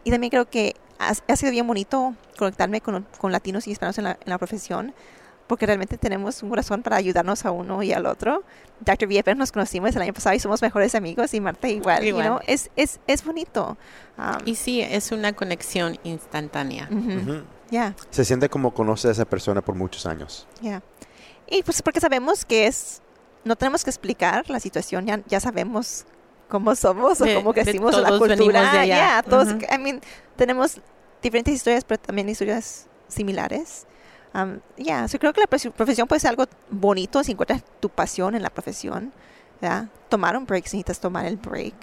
Y 0.04 0.12
también 0.12 0.30
creo 0.32 0.50
que 0.50 0.76
ha, 1.00 1.14
ha 1.28 1.36
sido 1.36 1.52
bien 1.52 1.68
bonito 1.68 2.16
conectarme 2.38 2.82
con, 2.82 3.06
con 3.18 3.32
latinos 3.32 3.68
y 3.68 3.72
hispanos 3.72 3.98
en 3.98 4.06
la, 4.06 4.12
en 4.12 4.30
la 4.30 4.38
profesión, 4.38 4.94
porque 5.48 5.66
realmente 5.66 5.98
tenemos 5.98 6.44
un 6.44 6.50
corazón 6.50 6.84
para 6.84 6.98
ayudarnos 6.98 7.46
a 7.46 7.52
uno 7.52 7.82
y 7.82 7.94
al 7.94 8.06
otro. 8.06 8.44
Dr. 8.82 9.08
V 9.08 9.20
apenas 9.20 9.38
nos 9.38 9.52
conocimos 9.54 9.96
el 9.96 10.02
año 10.02 10.14
pasado 10.14 10.36
y 10.36 10.40
somos 10.40 10.62
mejores 10.62 10.94
amigos 10.94 11.34
y 11.34 11.40
Marta 11.40 11.68
igual. 11.70 12.02
you 12.02 12.08
Igual. 12.10 12.26
know, 12.26 12.40
es, 12.48 12.70
es, 12.76 13.00
es 13.08 13.24
bonito. 13.24 13.78
Um, 14.18 14.38
Y 14.46 14.56
sí, 14.56 14.82
es 14.82 15.12
una 15.12 15.32
conexión 15.34 15.98
instantánea. 16.04 16.90
ujú, 16.92 17.14
Ujú. 17.32 17.44
yeah, 17.70 17.96
Se 18.10 18.26
siente 18.26 18.50
como 18.50 18.74
conoce 18.74 19.08
a 19.08 19.12
esa 19.12 19.26
persona 19.26 19.62
por 19.62 19.76
muchos 19.76 20.06
años. 20.06 20.46
yeah. 20.62 20.82
Y 21.50 21.64
pues 21.64 21.82
porque 21.82 22.02
sabemos 22.02 22.44
que 22.44 22.68
es, 22.68 23.02
no 23.46 23.56
tenemos 23.56 23.86
que 23.86 23.90
explicar 23.90 24.50
la 24.50 24.60
situación, 24.60 25.06
ya, 25.06 25.22
ya 25.28 25.40
sabemos 25.40 26.06
cómo 26.48 26.76
somos 26.76 27.20
De- 27.20 27.36
o 27.36 27.40
cómo 27.40 27.54
crecimos 27.54 27.98
la 27.98 28.18
cultura. 28.18 28.62
de 28.72 28.78
allá. 28.80 28.84
Yeah, 28.86 29.24
todos, 29.24 29.50
Ujú. 29.50 29.60
I 29.74 29.78
mean, 29.78 30.02
tenemos 30.36 30.80
diferentes 31.22 31.54
historias, 31.54 31.84
pero 31.84 32.00
también 32.00 32.30
historias 32.30 32.88
similares. 33.08 33.86
Um, 34.34 34.60
yeah, 34.76 35.08
so 35.08 35.18
creo 35.18 35.34
que 35.34 35.42
la 35.42 35.48
profe- 35.48 35.72
profesión 35.72 36.08
puede 36.08 36.20
ser 36.20 36.30
algo 36.30 36.46
bonito 36.70 37.24
si 37.24 37.32
encuentras 37.32 37.64
tu 37.80 37.90
pasión 37.90 38.36
en 38.36 38.44
la 38.44 38.50
profesión. 38.50 39.12
¿verdad? 39.60 39.88
Tomar 40.10 40.38
un 40.38 40.46
break 40.46 40.66
si 40.68 40.78
necesitas 40.78 41.00
tomar 41.00 41.26
el 41.26 41.38
break. 41.38 41.74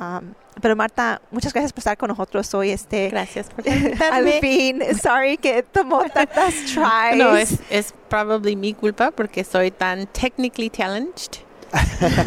Um, 0.00 0.34
pero 0.60 0.74
Marta, 0.74 1.22
muchas 1.30 1.52
gracias 1.52 1.72
por 1.72 1.78
estar 1.78 1.96
con 1.96 2.08
nosotros 2.08 2.52
hoy. 2.54 2.70
Este, 2.70 3.08
Gracias 3.10 3.48
por 3.50 3.68
al 3.68 3.76
invitarme. 3.76 4.40
fin, 4.40 4.82
sorry 5.00 5.36
que 5.36 5.62
tomó 5.62 6.02
tantas 6.12 6.52
tries. 6.64 7.16
No, 7.16 7.36
es, 7.36 7.60
es 7.70 7.94
probably 8.08 8.56
mi 8.56 8.74
culpa 8.74 9.12
porque 9.12 9.44
soy 9.44 9.70
tan 9.70 10.08
technically 10.08 10.68
challenged. 10.70 11.44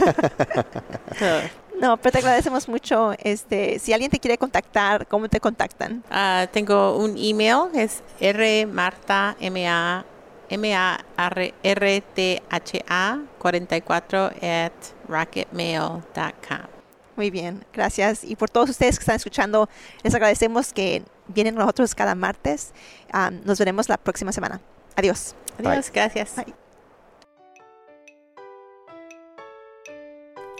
So, 1.19 1.41
No, 1.79 1.97
pero 1.97 2.11
te 2.13 2.17
agradecemos 2.19 2.67
mucho. 2.67 3.13
Este, 3.19 3.79
si 3.79 3.93
alguien 3.93 4.09
te 4.09 4.19
quiere 4.19 4.37
contactar, 4.37 5.07
¿cómo 5.07 5.29
te 5.29 5.39
contactan? 5.39 6.03
Ah, 6.09 6.47
tengo 6.51 6.97
un 6.97 7.15
email, 7.17 7.69
es 7.73 8.01
rmarta, 8.19 9.35
m 9.39 9.67
a 9.67 10.05
m 10.49 10.75
a 10.75 11.05
r 11.17 11.53
r 11.63 12.01
t 12.15 12.41
h 12.49 12.83
a 12.87 13.19
44 13.37 14.31
at 14.41 14.71
rocketmail.com. 15.07 16.77
Muy 17.15 17.31
bien, 17.31 17.65
gracias. 17.73 18.23
Y 18.23 18.35
por 18.35 18.49
todos 18.49 18.69
ustedes 18.69 18.97
que 18.97 19.03
están 19.03 19.15
escuchando, 19.15 19.69
les 20.03 20.13
agradecemos 20.13 20.71
que 20.71 21.03
vienen 21.27 21.55
con 21.55 21.61
nosotros 21.61 21.95
cada 21.95 22.15
martes. 22.15 22.73
Ah, 23.11 23.31
nos 23.31 23.57
veremos 23.59 23.89
la 23.89 23.97
próxima 23.97 24.31
semana. 24.31 24.61
Adiós. 24.95 25.35
Adiós, 25.59 25.91
gracias. 25.91 26.35
Bye. 26.35 26.66